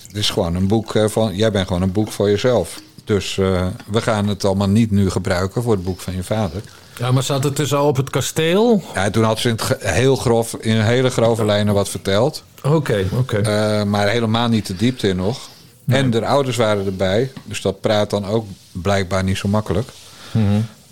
[0.08, 1.36] Het is gewoon een boek eh, van.
[1.36, 2.82] Jij bent gewoon een boek voor jezelf.
[3.04, 6.62] Dus eh, we gaan het allemaal niet nu gebruiken voor het boek van je vader.
[7.00, 8.84] Ja, maar zat het dus al op het kasteel?
[8.93, 12.43] Ja, toen had ze in heel grof, in hele grove lijnen wat verteld.
[12.64, 13.38] Oké, oké.
[13.38, 15.50] Eh, maar helemaal niet de diepte in nog.
[15.88, 17.32] En de ouders waren erbij.
[17.43, 19.89] Dus dat praat dan ook blijkbaar niet zo makkelijk.
[20.32, 20.43] Mhm.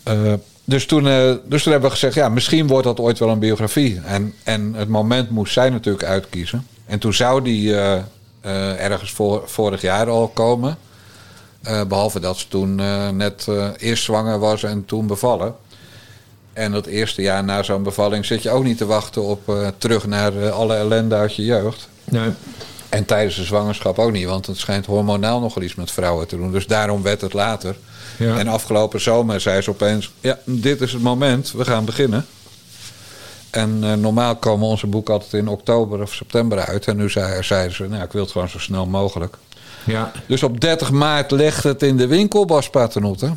[0.03, 0.34] Eh,
[0.64, 3.39] dus, toen, eh, dus toen hebben we gezegd, ja, misschien wordt dat ooit wel een
[3.39, 4.01] biografie.
[4.05, 6.68] En, en het moment moest zij natuurlijk uitkiezen.
[6.86, 7.76] En toen zou die
[8.78, 10.78] ergens voor, vorig jaar al komen.
[11.62, 12.76] Eh, behalve dat ze toen
[13.18, 13.47] net
[13.78, 15.55] eerst zwanger was en toen bevallen.
[16.58, 19.68] En dat eerste jaar na zo'n bevalling zit je ook niet te wachten op eh,
[19.78, 21.89] terug naar eh, alle ellende uit je jeugd.
[22.03, 22.30] Nee.
[22.89, 26.38] En tijdens de zwangerschap ook niet, want het schijnt hormonaal nogal iets met vrouwen te
[26.38, 26.51] doen.
[26.51, 27.76] Dus daarom werd het later.
[28.18, 28.38] Ja.
[28.38, 32.26] En afgelopen zomer zei ze opeens: Ja, dit is het moment, we gaan beginnen.
[33.49, 36.88] En eh, normaal komen onze boeken altijd in oktober of september uit.
[36.88, 39.38] En nu zei, zei ze: Nou, ik wil het gewoon zo snel mogelijk.
[39.84, 40.12] Ja.
[40.28, 43.32] Dus op 30 maart ligt het in de winkel, Bas Paternotte.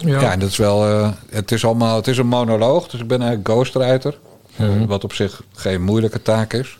[0.00, 0.20] Ja.
[0.20, 0.86] Ja, en dat is wel.
[0.88, 1.96] eh, het is allemaal.
[1.96, 4.18] Het is een monoloog, dus ik ben eigenlijk ghostwriter.
[4.56, 4.86] Mhm.
[4.86, 6.78] wat op zich geen moeilijke taak is.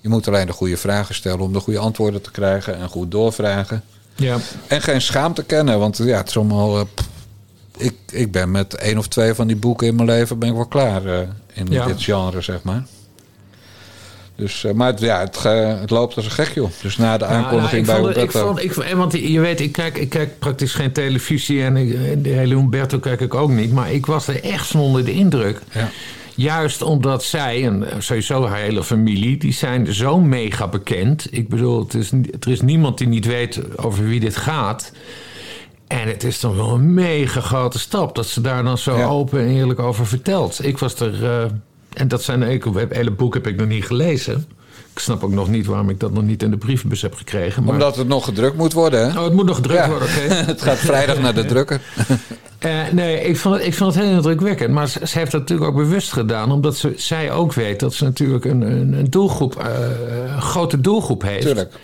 [0.00, 3.10] Je moet alleen de goede vragen stellen om de goede antwoorden te krijgen en goed
[3.10, 3.82] doorvragen.
[4.14, 4.36] Ja.
[4.66, 6.78] En geen schaamte kennen, want ja, het is allemaal.
[6.78, 6.84] eh,
[7.76, 10.54] ik, ik ben met één of twee van die boeken in mijn leven ben ik
[10.54, 11.18] wel klaar eh,
[11.52, 11.86] in Ja.
[11.86, 12.84] dit genre, zeg maar.
[14.36, 15.48] Dus, eh, maar het, ja, het, ge-
[15.80, 16.70] het loopt als een gek, joh.
[16.82, 19.60] Dus na de Ja, aankondiging nou, bij vond, ik vond, ik, vond- want je weet,
[19.60, 23.50] ik kijk, ik kijk praktisch geen televisie en ik- de hele Humberto kijk ik ook
[23.50, 23.72] niet.
[23.72, 25.60] Maar ik was er echt onder de indruk.
[25.72, 25.88] Ja.
[26.36, 31.26] Juist omdat zij, en sowieso haar hele familie, die zijn zo mega bekend.
[31.30, 32.10] Ik bedoel, het is,
[32.40, 34.92] er is niemand die niet weet over wie dit gaat.
[35.86, 39.06] En het is dan wel een mega grote stap dat ze daar dan zo Ja.
[39.06, 40.64] open en eerlijk over vertelt.
[40.64, 41.44] Ik was er, eh,
[41.94, 44.46] en dat zijn, ik, het hele boek heb ik nog niet gelezen.
[44.92, 47.64] Ik snap ook nog niet waarom ik dat nog niet in de brievenbus heb gekregen.
[47.64, 49.18] Maar, Omdat het nog gedrukt moet worden, hè?
[49.18, 49.88] Oh, het moet nog gedrukt Ja.
[49.88, 50.34] worden, oké.
[50.52, 51.80] het gaat vrijdag naar de drukker.
[52.58, 54.70] Eh, nee, ik vond, het, ik vond het heel indrukwekkend.
[54.70, 56.52] Maar ze, ze heeft dat natuurlijk ook bewust gedaan.
[56.52, 59.66] Omdat ze, zij ook weet dat ze natuurlijk een, een, een doelgroep, eh,
[60.34, 61.42] een grote doelgroep heeft.
[61.42, 61.74] Tuurlijk.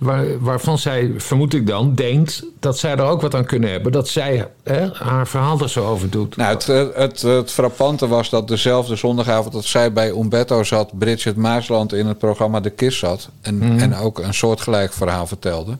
[0.00, 3.92] Waar, waarvan zij, vermoed ik dan, denkt dat zij er ook wat aan kunnen hebben.
[3.92, 6.36] Dat zij hè, haar verhaal er zo over doet.
[6.36, 10.98] Nou, het, het, het, het frappante was dat dezelfde zondagavond dat zij bij Umberto zat,
[10.98, 13.28] Bridget Maasland in het programma De Kist zat.
[13.40, 13.78] En, Mhm.
[13.78, 15.76] en ook een soortgelijk verhaal vertelde.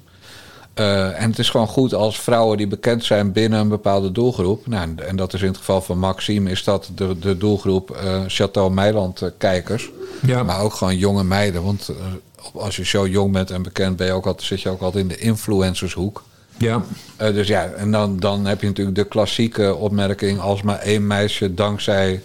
[0.75, 4.66] Eh, en het is gewoon goed als vrouwen die bekend zijn binnen een bepaalde doelgroep.
[4.66, 8.21] Nou, en- dat is in het geval van Maxime, is dat de, de doelgroep eh
[8.27, 9.91] Chateau Meiland eh, kijkers.
[10.27, 10.43] Ja.
[10.43, 11.62] Maar ook gewoon jonge meiden.
[11.62, 11.97] Want eh,
[12.55, 15.03] als je zo jong bent en bekend ben je ook altijd, zit je ook altijd
[15.03, 16.22] in de influencershoek.
[16.57, 16.82] Ja,
[17.16, 20.41] Eh, dus ja, en dan, dan heb je natuurlijk de klassieke opmerking...
[20.41, 22.22] als maar één meisje dankzij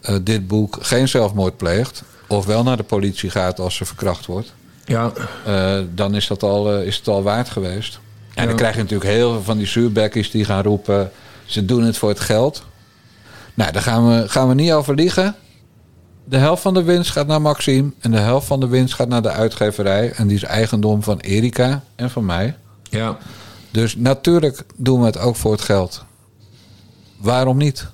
[0.00, 2.02] eh, dit boek geen zelfmoord pleegt...
[2.26, 4.52] of wel naar de politie gaat als ze verkracht wordt...
[4.84, 5.12] ja,
[5.46, 7.98] eh, dan is, dat al, is het al waard geweest.
[8.34, 8.48] En Ja.
[8.48, 11.10] dan krijg je natuurlijk heel veel van die zuurbekkies die gaan roepen...
[11.44, 12.62] ze doen het voor het geld.
[13.54, 15.34] Nou, daar gaan we, gaan we niet over liegen.
[16.30, 17.90] De helft van de winst gaat naar Maxime...
[18.00, 20.12] en de helft van de winst gaat naar de uitgeverij...
[20.12, 22.56] en die is eigendom van Erika en van mij...
[22.90, 23.18] ja.
[23.70, 26.04] Dus natuurlijk doen we het ook voor het geld.
[27.16, 27.86] Waarom niet?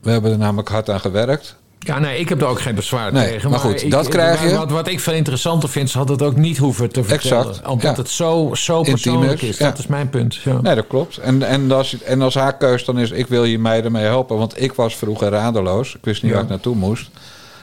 [0.00, 1.56] We hebben er namelijk hard aan gewerkt.
[1.78, 3.50] Ja, nee, ik heb er ook geen bezwaar Nee, tegen.
[3.50, 4.56] maar goed, ik- dat krijg je.
[4.56, 7.48] Wat, wat ik veel interessanter vind, ze had het ook niet hoeven te vertellen.
[7.48, 8.02] Exact, Omdat ja.
[8.02, 9.58] het zo, zo Intiem persoonlijk is, is.
[9.58, 9.68] ja.
[9.68, 10.34] Dat is mijn punt.
[10.34, 10.60] Ja.
[10.60, 11.16] Nee, dat klopt.
[11.16, 14.38] En, en, als, en als haar keus dan is, ik wil je meiden mee helpen.
[14.38, 15.94] Want ik was vroeger radeloos.
[15.94, 17.10] Ik wist niet waar ik naartoe moest.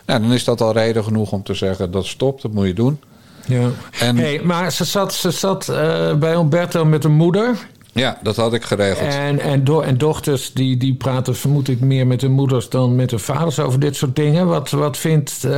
[0.05, 2.73] Nou, dan is dat al reden genoeg om te zeggen, dat stopt, dat moet je
[2.73, 2.99] doen.
[3.45, 3.69] Ja.
[3.99, 7.57] En Hey, maar ze zat, ze zat eh, bij Umberto met een moeder.
[7.91, 9.09] ja, dat had ik geregeld.
[9.13, 12.95] En, en, do- en dochters die, die praten vermoed ik meer met hun moeders dan
[12.95, 14.47] met hun vaders over dit soort dingen.
[14.47, 15.51] Wat, wat vindt eh,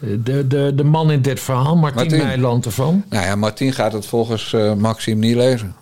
[0.00, 2.26] de, de, de man in dit verhaal, Martien, Martien.
[2.26, 3.04] Meiland, ervan?
[3.10, 5.74] Nou ja, Martien gaat het volgens eh, Maxime niet lezen.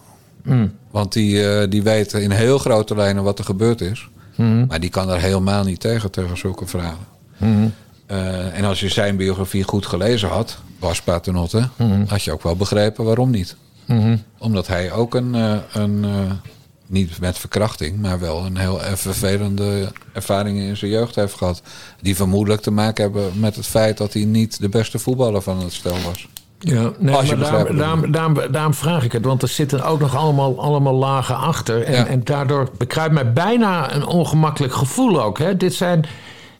[0.42, 0.72] Mm.
[0.90, 4.08] Want die, die weet in heel grote lijnen wat er gebeurd is.
[4.34, 4.64] Mm.
[4.68, 7.06] Maar die kan er helemaal niet tegen, tegen zulke verhalen.
[7.36, 7.72] Mm.
[8.06, 12.04] Eh, en als je zijn biografie goed gelezen had, Bas Paternotte, Mm.
[12.08, 13.56] had je ook wel begrepen waarom niet.
[13.84, 14.16] Mhm.
[14.38, 16.10] Omdat hij ook een, eh, een eh,
[16.86, 21.62] niet met verkrachting, maar wel een heel vervelende ervaring in zijn jeugd heeft gehad.
[22.00, 25.60] Die vermoedelijk te maken hebben met het feit dat hij niet de beste voetballer van
[25.60, 26.28] het stel was.
[26.58, 29.24] Ja, nee, maar daarom, daarom, daarom, daarom vraag ik het.
[29.24, 31.82] Want er zitten ook nog allemaal, allemaal lagen achter.
[31.82, 32.06] En, Ja.
[32.06, 35.38] en daardoor bekruipt mij bijna een ongemakkelijk gevoel ook.
[35.38, 35.56] Hè?
[35.56, 36.04] Dit zijn...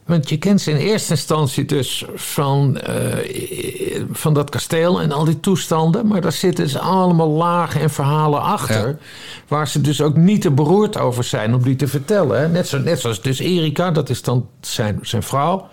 [0.07, 5.25] Want je kent ze in eerste instantie dus van, eh, van dat kasteel en al
[5.25, 6.07] die toestanden.
[6.07, 8.89] Maar daar zitten dus allemaal lagen en verhalen achter.
[8.89, 8.97] Ja.
[9.49, 12.53] Waar ze dus ook niet te beroerd over zijn om die te vertellen.
[12.53, 15.69] Net, zo, net zoals dus Erika, dat is dan zijn, zijn vrouw.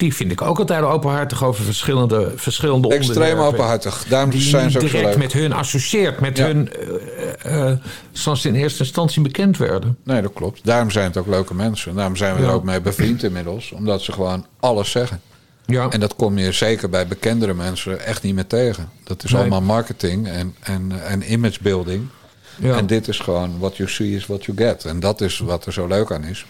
[0.00, 3.44] Die vind ik ook altijd openhartig over verschillende, verschillende Extreem onderwerpen.
[3.46, 4.04] openhartig.
[4.08, 6.20] Daarom Die zijn ze direct met hun associeert.
[6.20, 6.46] Met Ja.
[6.46, 6.70] hun,
[7.42, 7.72] eh,
[8.12, 9.96] zoals ze in eerste instantie bekend werden.
[10.04, 10.64] Nee, dat klopt.
[10.64, 11.94] Daarom zijn het ook leuke mensen.
[11.94, 12.48] Daarom zijn we Ja.
[12.48, 13.72] er ook mee bevriend inmiddels.
[13.72, 15.20] Omdat ze gewoon alles zeggen.
[15.66, 18.88] Ja, En dat kom je zeker bij bekendere mensen echt niet meer tegen.
[19.04, 19.40] Dat is Nee.
[19.40, 22.06] allemaal marketing en, en, en imagebuilding.
[22.58, 22.76] ja.
[22.76, 24.84] En dit is gewoon what you see is what you get.
[24.84, 26.46] En dat is wat er zo leuk aan is.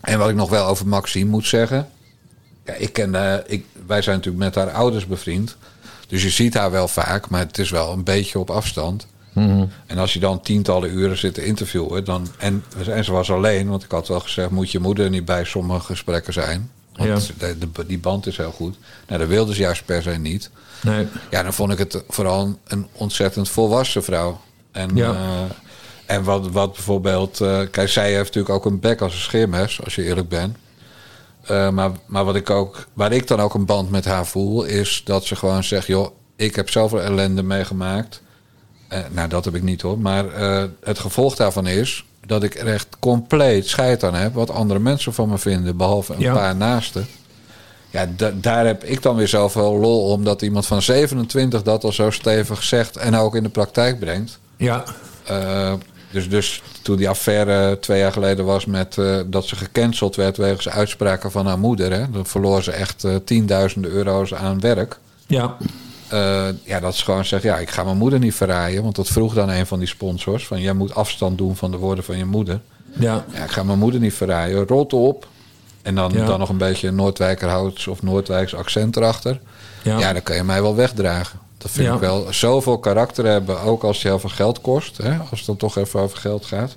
[0.00, 1.88] En wat ik nog wel over Maxime moet zeggen.
[2.66, 5.56] Ja, ik ken, eh, ik, wij zijn natuurlijk met haar ouders bevriend.
[6.08, 9.06] Dus je ziet haar wel vaak, maar het is wel een beetje op afstand.
[9.32, 9.64] Mhm.
[9.86, 12.28] En als je dan tientallen uren zit te interviewen, dan.
[12.38, 15.44] En, en ze was alleen, want ik had wel gezegd: moet je moeder niet bij
[15.44, 16.70] sommige gesprekken zijn?
[16.96, 18.76] Want de, de- die band is heel goed.
[19.06, 20.50] Nou, dat wilde ze juist per se niet.
[20.82, 21.06] Nee.
[21.30, 24.40] Ja, dan vond ik het vooral een ontzettend volwassen vrouw.
[24.72, 25.12] En, Ja.
[25.12, 25.40] eh,
[26.16, 27.40] en wat, wat bijvoorbeeld...
[27.40, 30.56] eh, kijk, zij heeft natuurlijk ook een bek als een scheermes, als je eerlijk bent.
[31.46, 34.64] Eh, maar, maar wat ik ook, waar ik dan ook een band met haar voel...
[34.64, 35.86] is dat ze gewoon zegt...
[35.86, 38.22] joh, ik heb zoveel ellende meegemaakt.
[38.88, 39.98] Eh, nou, dat heb ik niet hoor.
[39.98, 42.04] Maar eh, het gevolg daarvan is...
[42.26, 44.34] dat ik er echt compleet scheid aan heb...
[44.34, 46.34] wat andere mensen van me vinden, behalve een Ja.
[46.34, 47.06] paar naasten.
[47.90, 50.24] Ja, da- daar heb ik dan weer zoveel lol om...
[50.24, 52.96] dat iemand van 27 dat al zo stevig zegt...
[52.96, 54.38] en ook in de praktijk brengt.
[54.56, 54.84] Ja.
[56.10, 60.36] Dus, dus toen die affaire twee jaar geleden was met eh, dat ze gecanceld werd
[60.36, 64.98] wegens uitspraken van haar moeder, hè, dan verloor ze echt eh, tienduizenden euro's aan werk.
[65.26, 65.56] Ja.
[66.08, 68.82] Eh, ja, dat ze gewoon zegt, ja, ik ga mijn moeder niet verraaien.
[68.82, 70.46] Want dat vroeg dan een van die sponsors.
[70.46, 72.60] Van, jij moet afstand doen van de woorden van je moeder.
[72.98, 73.24] Ja.
[73.32, 74.66] Ja, ik ga mijn moeder niet verraaien.
[74.66, 75.26] Rot op.
[75.82, 76.26] En dan, Ja.
[76.26, 79.40] dan nog een beetje Noordwijkerhouds of Noordwijks accent erachter.
[79.82, 79.98] Ja.
[79.98, 80.12] Ja.
[80.12, 81.38] dan kan je mij wel wegdragen.
[81.64, 81.94] Dat vind Ja.
[81.94, 82.26] ik wel.
[82.30, 84.96] Zoveel karakter hebben, ook als je heel veel geld kost.
[84.96, 86.76] Hè, als het dan toch even over geld gaat.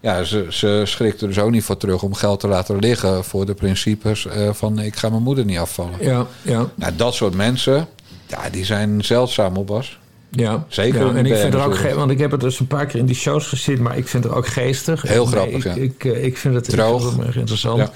[0.00, 3.24] Ja, ze, ze schrikt er dus ook niet voor terug om geld te laten liggen...
[3.24, 5.92] voor de principes eh, van ik ga mijn moeder niet afvallen.
[6.00, 6.66] Ja, ja.
[6.74, 7.86] Nou, dat soort mensen,
[8.26, 9.98] ja, die zijn zeldzaam op was.
[10.30, 11.90] Ja, Zeker Ja, en ik vind er ook natuurlijk.
[11.90, 14.08] ge- want ik heb het dus een paar keer in die shows gezien, maar ik
[14.08, 15.02] vind het ook geestig.
[15.02, 15.74] Heel En, grappig, ik, ja.
[15.82, 17.14] Ik, eh, ik vind het Droog.
[17.14, 17.78] heel erg interessant.
[17.78, 17.90] Ja.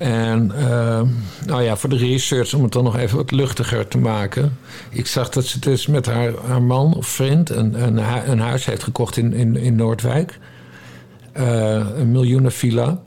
[0.00, 1.02] En eh,
[1.46, 4.58] nou ja, voor de research, om het dan nog even wat luchtiger te maken.
[4.90, 8.38] Ik zag dat ze dus met haar, haar man of vriend een, een, hu- een
[8.40, 10.38] huis heeft gekocht in, in, in Noordwijk.
[11.32, 13.00] Eh, een miljoenenvilla.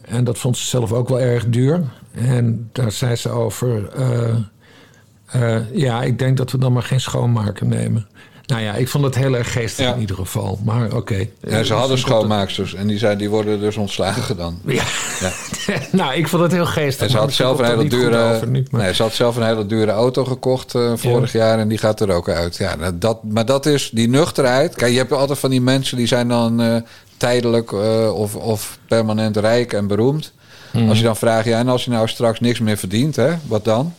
[0.00, 1.82] En dat vond ze zelf ook wel erg duur.
[2.12, 3.88] En daar zei ze over...
[3.88, 8.06] eh, ja, ik denk dat we dan maar geen schoonmaker nemen.
[8.50, 9.94] Nou ja, ik vond het heel erg geestig Ja.
[9.94, 10.58] in ieder geval.
[10.64, 11.26] Maar oké.
[11.40, 14.58] Ja, ze Eh, hadden schoonmaaksters en die, zijn, die worden dus ontslagen dan.
[14.66, 14.82] Ja.
[15.20, 15.32] Ja.
[15.92, 17.04] nou, ik vond het heel geestig.
[17.04, 19.42] En ze had, zelf een hele dure, over nu, maar- nee, ze had zelf een
[19.46, 22.56] hele dure auto gekocht eh, vorig jaar en die gaat er ook uit.
[22.56, 24.74] Ja, dat, maar dat is die nuchterheid.
[24.74, 26.76] Kijk, je hebt altijd van die mensen die zijn dan eh,
[27.16, 27.72] tijdelijk
[28.14, 30.32] of, of permanent rijk en beroemd.
[30.72, 30.88] Mhm.
[30.88, 33.64] Als je dan vraagt, ja, en als je nou straks niks meer verdient, hè, wat
[33.64, 33.94] dan?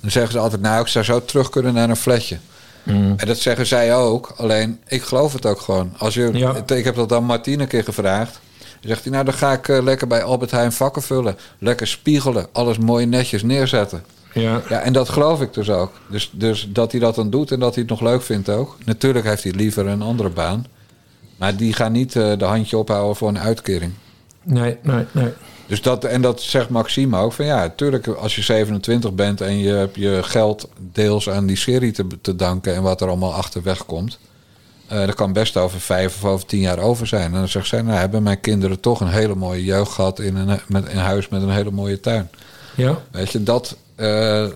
[0.00, 2.36] Dan zeggen ze altijd, nou, ik zou zo terug kunnen naar een fletje.
[2.86, 3.12] Mhm.
[3.16, 4.32] En dat zeggen zij ook.
[4.36, 5.92] Alleen, ik geloof het ook gewoon.
[5.98, 6.54] Als je, Ja.
[6.66, 8.40] Ik heb dat dan Martine een keer gevraagd.
[8.58, 11.36] Dan zegt hij, nou dan ga ik eh, lekker bij Albert Heijn vakken vullen.
[11.58, 12.46] Lekker spiegelen.
[12.52, 14.04] Alles mooi netjes neerzetten.
[14.32, 14.62] Ja.
[14.68, 15.92] Ja, en dat geloof ik dus ook.
[16.10, 18.76] Dus, dus dat hij dat dan doet en dat hij het nog leuk vindt ook.
[18.84, 20.66] Natuurlijk heeft hij liever een andere baan.
[21.36, 23.92] Maar die gaan niet eh, de handje ophouden voor een uitkering.
[24.42, 25.32] Nee, nee, nee.
[25.66, 27.32] Dus dat, en dat zegt Maxime ook.
[27.32, 31.56] Van ja, natuurlijk, als je 27 bent en je hebt je geld deels aan die
[31.56, 34.18] serie te, te danken en wat er allemaal achterweg komt.
[34.88, 37.32] eh dat kan best over vijf of over tien jaar over zijn.
[37.32, 40.36] En dan zegt zij, nou hebben mijn kinderen toch een hele mooie jeugd gehad in
[40.36, 42.30] een, met, in een huis met een hele mooie tuin.
[42.74, 42.98] Ja.
[43.10, 44.46] Weet je, dat, eh,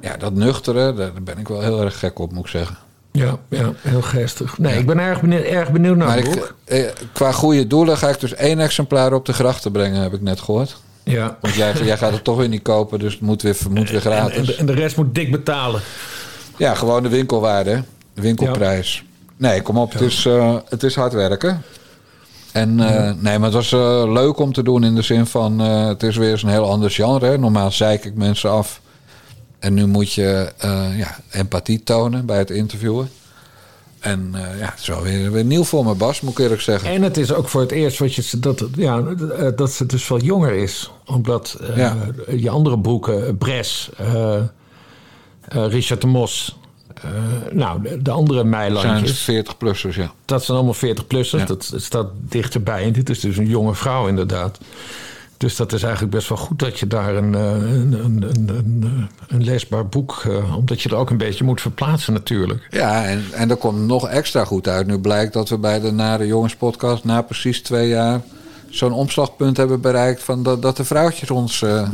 [0.00, 2.76] ja, dat nuchtere, daar ben ik wel heel erg gek op, moet ik zeggen.
[3.18, 4.58] Ja, ja, heel geestig.
[4.58, 6.54] Nee, ik ben erg benieuwd, erg benieuwd naar het boek.
[6.64, 10.20] eh, qua goede doelen ga ik dus één exemplaar op de grachten brengen, heb ik
[10.20, 10.76] net gehoord.
[11.04, 11.36] Ja.
[11.40, 14.00] Want jij, jij gaat het toch weer niet kopen, dus het moet weer, moet weer
[14.00, 14.36] gratis.
[14.36, 15.80] en, de, en de rest moet dik betalen.
[16.56, 17.82] Ja, gewoon de winkelwaarde,
[18.14, 19.04] de winkelprijs.
[19.36, 21.62] Nee, kom op, het, is, eh, het is hard werken.
[22.52, 23.70] En eh, nee, maar het was
[24.10, 25.58] leuk om te doen in de zin van...
[25.58, 27.38] het is weer eens een heel ander genre.
[27.38, 28.80] Normaal zeik ik mensen af.
[29.64, 33.10] En nu moet je eh, ja, empathie tonen bij het interviewen.
[34.00, 36.60] En eh, ja, het is wel weer, weer nieuw voor me, Bas, moet ik eerlijk
[36.60, 36.90] zeggen.
[36.90, 40.04] En het is ook voor het eerst wat je, dat, ja, eh, dat ze dus
[40.04, 40.90] veel jonger is.
[41.06, 41.96] Omdat Ja.
[42.36, 43.90] je andere boeken, Bres,
[45.48, 46.58] Richard de Mos...
[47.52, 49.30] nou, de, de andere zijn meilandjes...
[49.30, 50.12] 40-plussers, ja.
[50.24, 51.38] Dat zijn allemaal 40-plussers.
[51.40, 51.44] Ja.
[51.44, 52.84] Dat staat dichterbij.
[52.84, 54.58] En dit is dus een jonge vrouw inderdaad.
[55.36, 59.08] Dus dat is eigenlijk best wel goed dat je daar een, eh, een, een, een,
[59.28, 60.22] een, leesbaar boek...
[60.28, 62.66] eh, omdat je er ook een beetje moet verplaatsen natuurlijk.
[62.70, 64.86] Ja, en, en er komt nog extra goed uit.
[64.86, 67.04] Nu blijkt dat we bij de Nare Jongens podcast...
[67.04, 68.20] na precies twee jaar
[68.68, 70.22] zo'n omslagpunt hebben bereikt...
[70.22, 71.88] Van dat, dat de vrouwtjes ons, eh,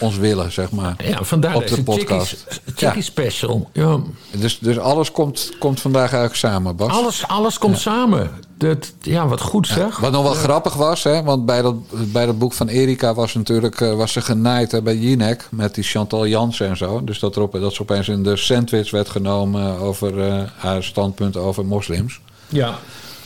[0.00, 0.94] ons willen, zeg maar.
[1.04, 2.44] Ja, vandaar op de podcast.
[2.48, 3.70] Chickie, Chickie Special.
[3.72, 3.98] Ja.
[4.36, 6.92] Dus, dus alles komt, komt vandaag eigenlijk samen, Bas.
[6.92, 8.30] Alles, alles komt samen.
[8.56, 9.98] Dat, ja, wat goed zeg.
[9.98, 11.74] Wat nog wel grappig was, hè, want bij dat,
[12.12, 15.74] bij dat boek van Erika was natuurlijk eh, was ze genaaid hè, bij Jinek met
[15.74, 17.04] die Chantal Jansen en zo.
[17.04, 20.82] Dus dat, er op, dat ze opeens in de sandwich werd genomen over eh, haar
[20.82, 22.20] standpunt over moslims.
[22.48, 22.78] Ja.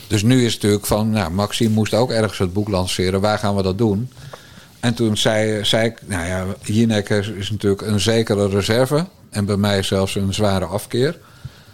[0.07, 3.21] Dus nu is het natuurlijk van, nou, Maxime moest ook ergens het boek lanceren.
[3.21, 4.09] Waar gaan we dat doen?
[4.83, 9.05] En toen zei, zei ik, nou ja, Jinek is, is natuurlijk een zekere reserve.
[9.29, 11.19] En bij mij zelfs een zware afkeer.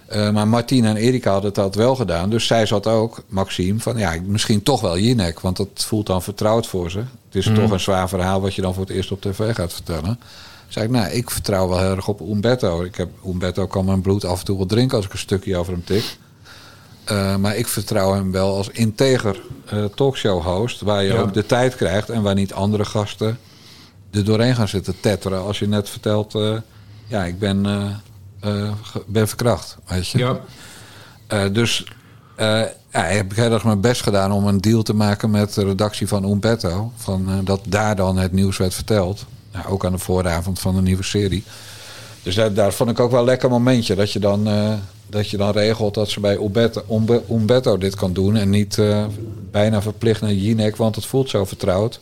[0.07, 2.29] Eh, maar Martien en Erika hadden dat wel gedaan.
[2.29, 5.39] Dus zij zat ook, Maxime, van ja, misschien toch wel Jinek.
[5.39, 6.97] Want dat voelt dan vertrouwd voor ze.
[6.97, 7.55] Het is Mhm.
[7.55, 10.19] toch een zwaar verhaal wat je dan voor het eerst op tv gaat vertellen.
[10.67, 12.83] Zei ik, nou, ik vertrouw wel heel erg op Umberto.
[12.83, 15.57] Ik heb, Umberto kan mijn bloed af en toe wel drinken als ik een stukje
[15.57, 16.17] over hem tik.
[17.09, 20.81] Eh, maar ik vertrouw hem wel als integer eh, talkshow-host.
[20.81, 21.19] Waar je Ja.
[21.19, 23.37] ook de tijd krijgt en waar niet andere gasten
[24.11, 25.43] er doorheen gaan zitten tetteren.
[25.43, 26.55] Als je net vertelt, eh,
[27.07, 27.61] ja, ik ben,
[29.05, 29.77] ben verkracht.
[29.87, 30.17] Weet je?
[31.27, 31.47] Ja.
[31.49, 31.85] Dus
[32.91, 35.63] ja, ik heb heel erg mijn best gedaan om een deal te maken met de
[35.65, 36.91] redactie van Umberto.
[36.95, 39.25] Van, dat daar dan het nieuws werd verteld.
[39.51, 41.43] Ja, ook aan de vooravond van de nieuwe serie.
[42.23, 43.95] Dus daar, daar vond ik ook wel een lekker momentje.
[43.95, 44.73] Dat je dan, eh,
[45.09, 48.35] dat je dan regelt dat ze bij Umberto, Umbe- Umberto dit kan doen.
[48.35, 49.05] En niet eh,
[49.51, 51.99] bijna verplicht naar Jinek, want het voelt zo vertrouwd.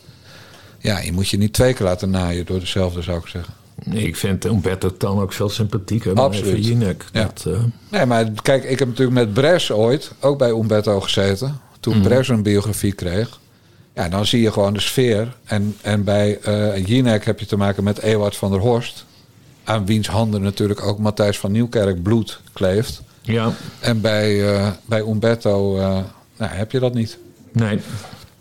[0.79, 3.53] Ja, je moet je niet twee keer laten naaien door dezelfde, zou ik zeggen.
[3.83, 6.65] Nee, ik vind Umberto Tan ook veel sympathieker dan Absoluut.
[6.65, 7.05] Jinek.
[7.13, 7.23] Ja.
[7.23, 7.59] Dat, eh,
[7.91, 11.59] Nee, maar kijk, ik heb natuurlijk met Bres ooit ook bij Umberto gezeten.
[11.79, 12.03] Toen Mhm.
[12.07, 13.39] Bres een biografie kreeg.
[13.95, 15.35] Ja, dan zie je gewoon de sfeer.
[15.43, 19.05] En, en bij eh Jinek heb je te maken met Ewart van der Horst.
[19.67, 23.01] Aan wiens handen natuurlijk ook Matthijs van Nieuwkerk bloed kleeft.
[23.21, 25.83] ja, En bij, eh, bij Umberto eh,
[26.37, 27.17] nou, heb je dat niet.
[27.51, 27.79] nee.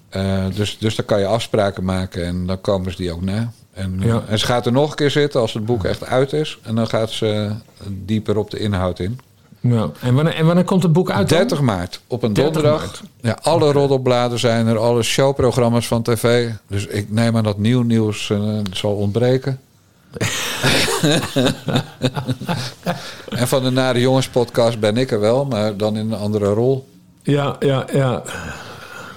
[0.08, 3.52] Eh, dus, dus dan kan je afspraken maken en dan komen ze die ook na.
[3.72, 4.22] En, Ja.
[4.28, 6.58] en ze gaat er nog een keer zitten als het boek echt uit is.
[6.62, 7.50] En dan gaat ze
[7.88, 9.20] dieper op de inhoud in.
[9.60, 9.90] Ja.
[10.00, 11.28] En, wanneer, en wanneer komt het boek uit?
[11.28, 11.38] dan?
[11.38, 13.02] 30 maart, op een 30 donderdag.
[13.20, 16.48] Ja, alle roddelbladen zijn er, alle showprogramma's van tv.
[16.66, 18.32] Dus ik neem aan dat nieuw nieuws
[18.72, 19.60] zal ontbreken.
[23.40, 26.46] en van de Nare Jongens podcast ben ik er wel, maar dan in een andere
[26.46, 26.88] rol.
[27.22, 28.22] Ja, ja, ja.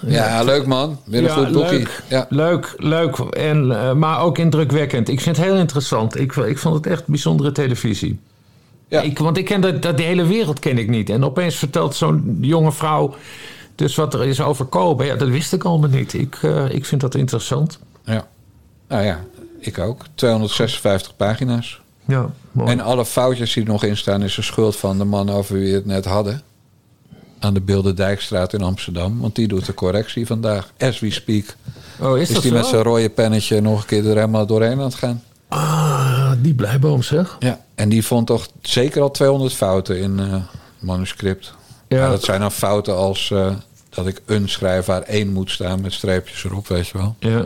[0.08, 1.00] Ja, leuk man.
[1.06, 2.04] Weer een Ja, goed leuk.
[2.08, 2.26] Ja.
[2.30, 3.18] Leuk, leuk.
[3.18, 5.10] En, eh, maar ook indrukwekkend.
[5.10, 6.20] Ik vind het heel interessant.
[6.20, 8.20] Ik, ik vond het echt bijzondere televisie.
[8.88, 9.02] Ja.
[9.02, 11.10] Ik, want ik ken dat, dat, de hele wereld ken ik niet.
[11.10, 13.16] En opeens vertelt zo'n jonge vrouw
[13.76, 15.06] dus wat er is overkomen.
[15.06, 16.14] Ja, dat wist ik allemaal niet.
[16.14, 17.80] Ik, eh, ik vind dat interessant.
[18.04, 18.28] ja.
[18.88, 19.20] Nou ja,
[19.60, 20.06] ik ook.
[20.16, 21.82] 256 pagina's.
[22.06, 22.72] Ja, mooi.
[22.72, 25.56] En alle foutjes die er nog in staan is de schuld van de man over
[25.56, 26.42] wie we het net hadden.
[27.40, 29.20] Aan de Bilderdijkstraat in Amsterdam.
[29.20, 30.72] Want die doet de correctie vandaag.
[30.78, 31.56] As we speak.
[32.00, 32.52] oh, is, die zo?
[32.52, 35.24] met zijn rode pennetje nog een keer er helemaal doorheen aan het gaan?
[35.48, 37.36] Ah, die blijboom zeg.
[37.40, 37.66] Ja.
[37.76, 40.36] En die vond toch zeker al 200 fouten in eh
[40.80, 41.54] manuscript.
[41.88, 42.10] Ja.
[42.10, 43.52] Dat zijn dan fouten als eh,
[43.90, 47.16] dat ik een schrijf waar één moet staan met streepjes erop, weet je wel.
[47.20, 47.46] Ja.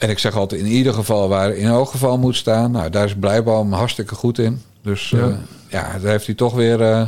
[0.00, 2.70] En ik zeg altijd in ieder geval waar in elk geval moet staan.
[2.70, 4.62] Nou, daar is Blijboom hartstikke goed in.
[4.82, 5.18] Dus Ja.
[5.26, 5.38] ja,
[5.68, 6.80] ja daar heeft hij toch weer...
[6.82, 7.06] eh,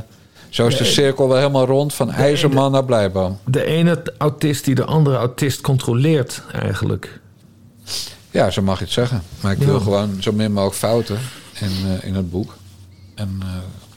[0.48, 3.38] zo is de cirkel wel helemaal rond van IJzerman naar Blijboom.
[3.44, 7.20] De ene autist die de andere autist controleert eigenlijk.
[8.30, 9.22] Ja, zo mag je het zeggen.
[9.40, 9.64] Maar ik Ja.
[9.66, 11.18] wil gewoon zo min mogelijk fouten
[11.60, 12.56] in, eh, in het boek.
[13.14, 13.40] En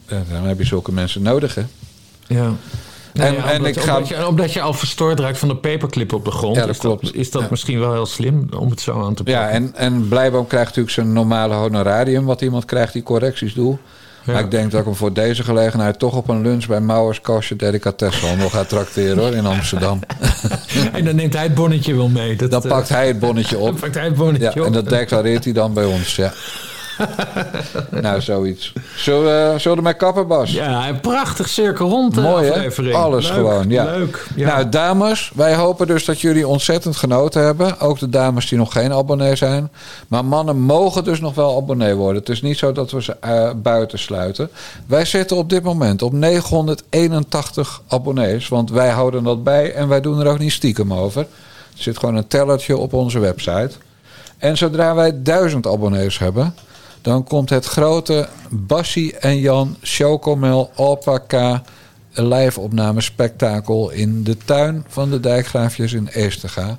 [0.05, 1.63] eh, dan heb je zulke mensen nodig, hè?
[2.27, 2.53] Ja.
[3.15, 5.55] En- ja, en omdat, ik ga- omdat, je, omdat je al verstoord raakt van de
[5.55, 6.55] paperclip op de grond.
[6.55, 7.05] Ja, dat is klopt.
[7.05, 7.47] Dat, is dat Ja.
[7.49, 9.33] misschien wel heel slim om het zo aan te pakken?
[9.43, 12.25] Ja, en, en Blijboom krijgt natuurlijk zijn normale honorarium...
[12.25, 13.77] wat iemand krijgt die correcties doet.
[14.23, 14.33] Ja.
[14.33, 15.99] Maar ik denk dat ik hem voor deze gelegenheid...
[15.99, 19.99] toch op een lunch bij Mauers Kostje Delicatessenhandel ga trakteren, hoor, in Amsterdam.
[20.93, 22.35] En dan neemt hij het bonnetje wel mee.
[22.35, 23.79] Dat, Dan eh, pakt hij het bonnetje dan op.
[23.79, 24.65] pakt hij het bonnetje Ja, op.
[24.67, 26.33] en dat declareert hij dan bij ons, ja.
[28.01, 28.73] nou, zoiets.
[28.95, 30.51] Zullen we, zullen we ermee kappen, Bas?
[30.51, 32.93] Ja, een prachtig cirkel rond de Mooi, hè?
[32.93, 33.83] Alles Leuk, gewoon, ja.
[33.83, 34.27] Leuk.
[34.35, 34.47] Ja.
[34.47, 37.79] Nou, dames, wij hopen dus dat jullie ontzettend genoten hebben.
[37.79, 39.71] Ook de dames die nog geen abonnee zijn.
[40.07, 42.19] Maar mannen mogen dus nog wel abonnee worden.
[42.19, 44.49] Het is niet zo dat we ze eh, buiten sluiten.
[44.87, 48.47] Wij zitten op dit moment op 981 abonnees.
[48.47, 51.21] Want wij houden dat bij en wij doen er ook niet stiekem over.
[51.21, 53.71] Er zit gewoon een tellertje op onze website.
[54.37, 56.55] En zodra wij 1000 abonnees hebben,
[57.05, 61.63] dan komt het grote Bassie en Jan Chocomel Alpaca
[62.11, 66.77] live spektakel in de tuin van de Dijkgraafjes in Eestega.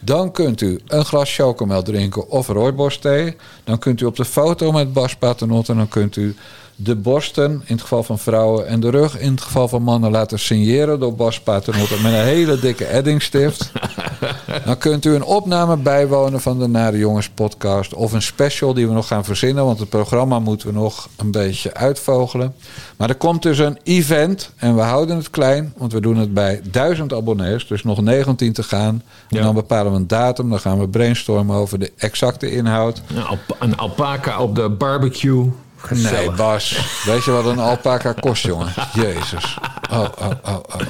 [0.00, 3.36] Dan kunt u een glas chocomel drinken of rooibos thee.
[3.64, 6.34] Dan kunt u op de foto met Bas Paternotte en dan kunt u
[6.76, 10.10] de borsten, in het geval van vrouwen, en de rug, in het geval van mannen,
[10.10, 13.72] laten signeren door Bas Paternotte met een hele dikke eddingstift.
[14.64, 17.94] Dan kunt u een opname bijwonen van de Nare Jongens podcast.
[17.94, 19.64] Of een special die we nog gaan verzinnen.
[19.64, 22.54] Want het programma moeten we nog een beetje uitvogelen.
[22.96, 24.50] Maar er komt dus een event.
[24.56, 25.72] En we houden het klein.
[25.76, 27.66] Want we doen het bij 1000 abonnees.
[27.66, 29.02] Dus nog 19 te gaan.
[29.28, 29.38] Ja.
[29.38, 30.50] En dan bepalen we een datum.
[30.50, 33.02] Dan gaan we brainstormen over de exacte inhoud.
[33.14, 35.52] Een, een alpaca op de barbecue.
[35.90, 36.30] Nee.
[36.30, 36.78] Bas.
[37.04, 38.72] Weet je wat een alpaca kost, jongen?
[38.94, 39.58] Jezus.
[39.90, 40.80] Oh, oh, oh, oh, oh.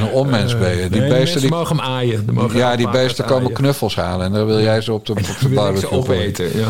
[0.00, 0.88] Een onmens ben je.
[0.88, 1.50] Die Nee, beesten die...
[1.50, 2.28] mogen hem aaien.
[2.32, 3.36] Mogen Ja, die beesten aaien.
[3.38, 4.26] komen knuffels halen.
[4.26, 6.68] En dan wil jij ze op de, op de barbecue opeten, ja.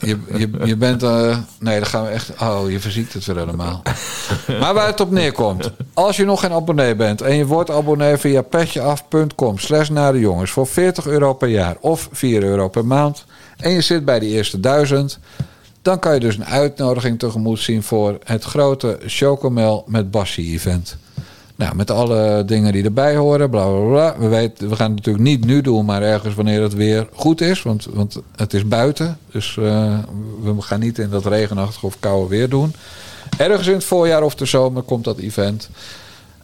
[0.00, 1.02] Je, je, je bent...
[1.02, 2.30] eh, nee, dan gaan we echt...
[2.42, 3.82] Oh, je verziekt het weer helemaal.
[4.60, 5.70] Maar waar het op neerkomt.
[5.94, 7.20] Als je nog geen abonnee bent...
[7.20, 9.58] en je wordt abonnee via petjeaf.com...
[9.58, 10.50] slash naar de jongens...
[10.50, 13.24] voor 40 euro per jaar of 4 euro per maand...
[13.56, 15.18] en je zit bij de eerste duizend...
[15.82, 17.82] dan kan je dus een uitnodiging tegemoet zien...
[17.82, 20.96] voor het grote Chocomel met Bassie event...
[21.60, 24.18] Nou, met alle dingen die erbij horen, bla bla bla.
[24.18, 27.40] We, weten, we gaan het natuurlijk niet nu doen, maar ergens wanneer het weer goed
[27.40, 27.62] is.
[27.62, 29.18] Want, want het is buiten.
[29.30, 29.98] Dus eh,
[30.42, 32.74] we gaan niet in dat regenachtige of koude weer doen.
[33.38, 35.70] Ergens in het voorjaar of de zomer komt dat event.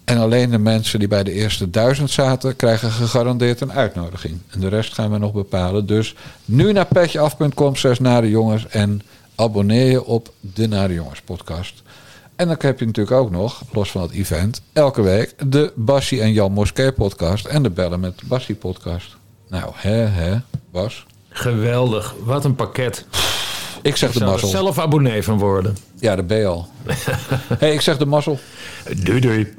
[0.05, 4.39] En alleen de mensen die bij de eerste duizend zaten, krijgen gegarandeerd een uitnodiging.
[4.51, 5.87] En de rest gaan we nog bepalen.
[5.87, 6.15] Dus
[6.45, 8.67] nu naar petjeaf.com, zes Nare Jongens.
[8.67, 9.03] En
[9.37, 11.83] abonneer je op de Nare Jongens podcast.
[12.37, 16.21] En dan heb je natuurlijk ook nog, los van het event, elke week de Bassie
[16.21, 19.17] en Jan Moskee podcast en de Bellen met Bassie podcast.
[19.49, 20.37] Nou, hè, hè,
[20.73, 21.07] Bas.
[21.29, 22.15] Geweldig.
[22.25, 23.07] Wat een pakket.
[23.83, 24.49] Ik zeg Ik de er mazzel.
[24.49, 25.77] zelf abonnee van worden.
[25.99, 26.69] Ja, de ben je al.
[27.59, 28.39] hey, ik zeg de mazzel.
[28.97, 29.55] Doei doei.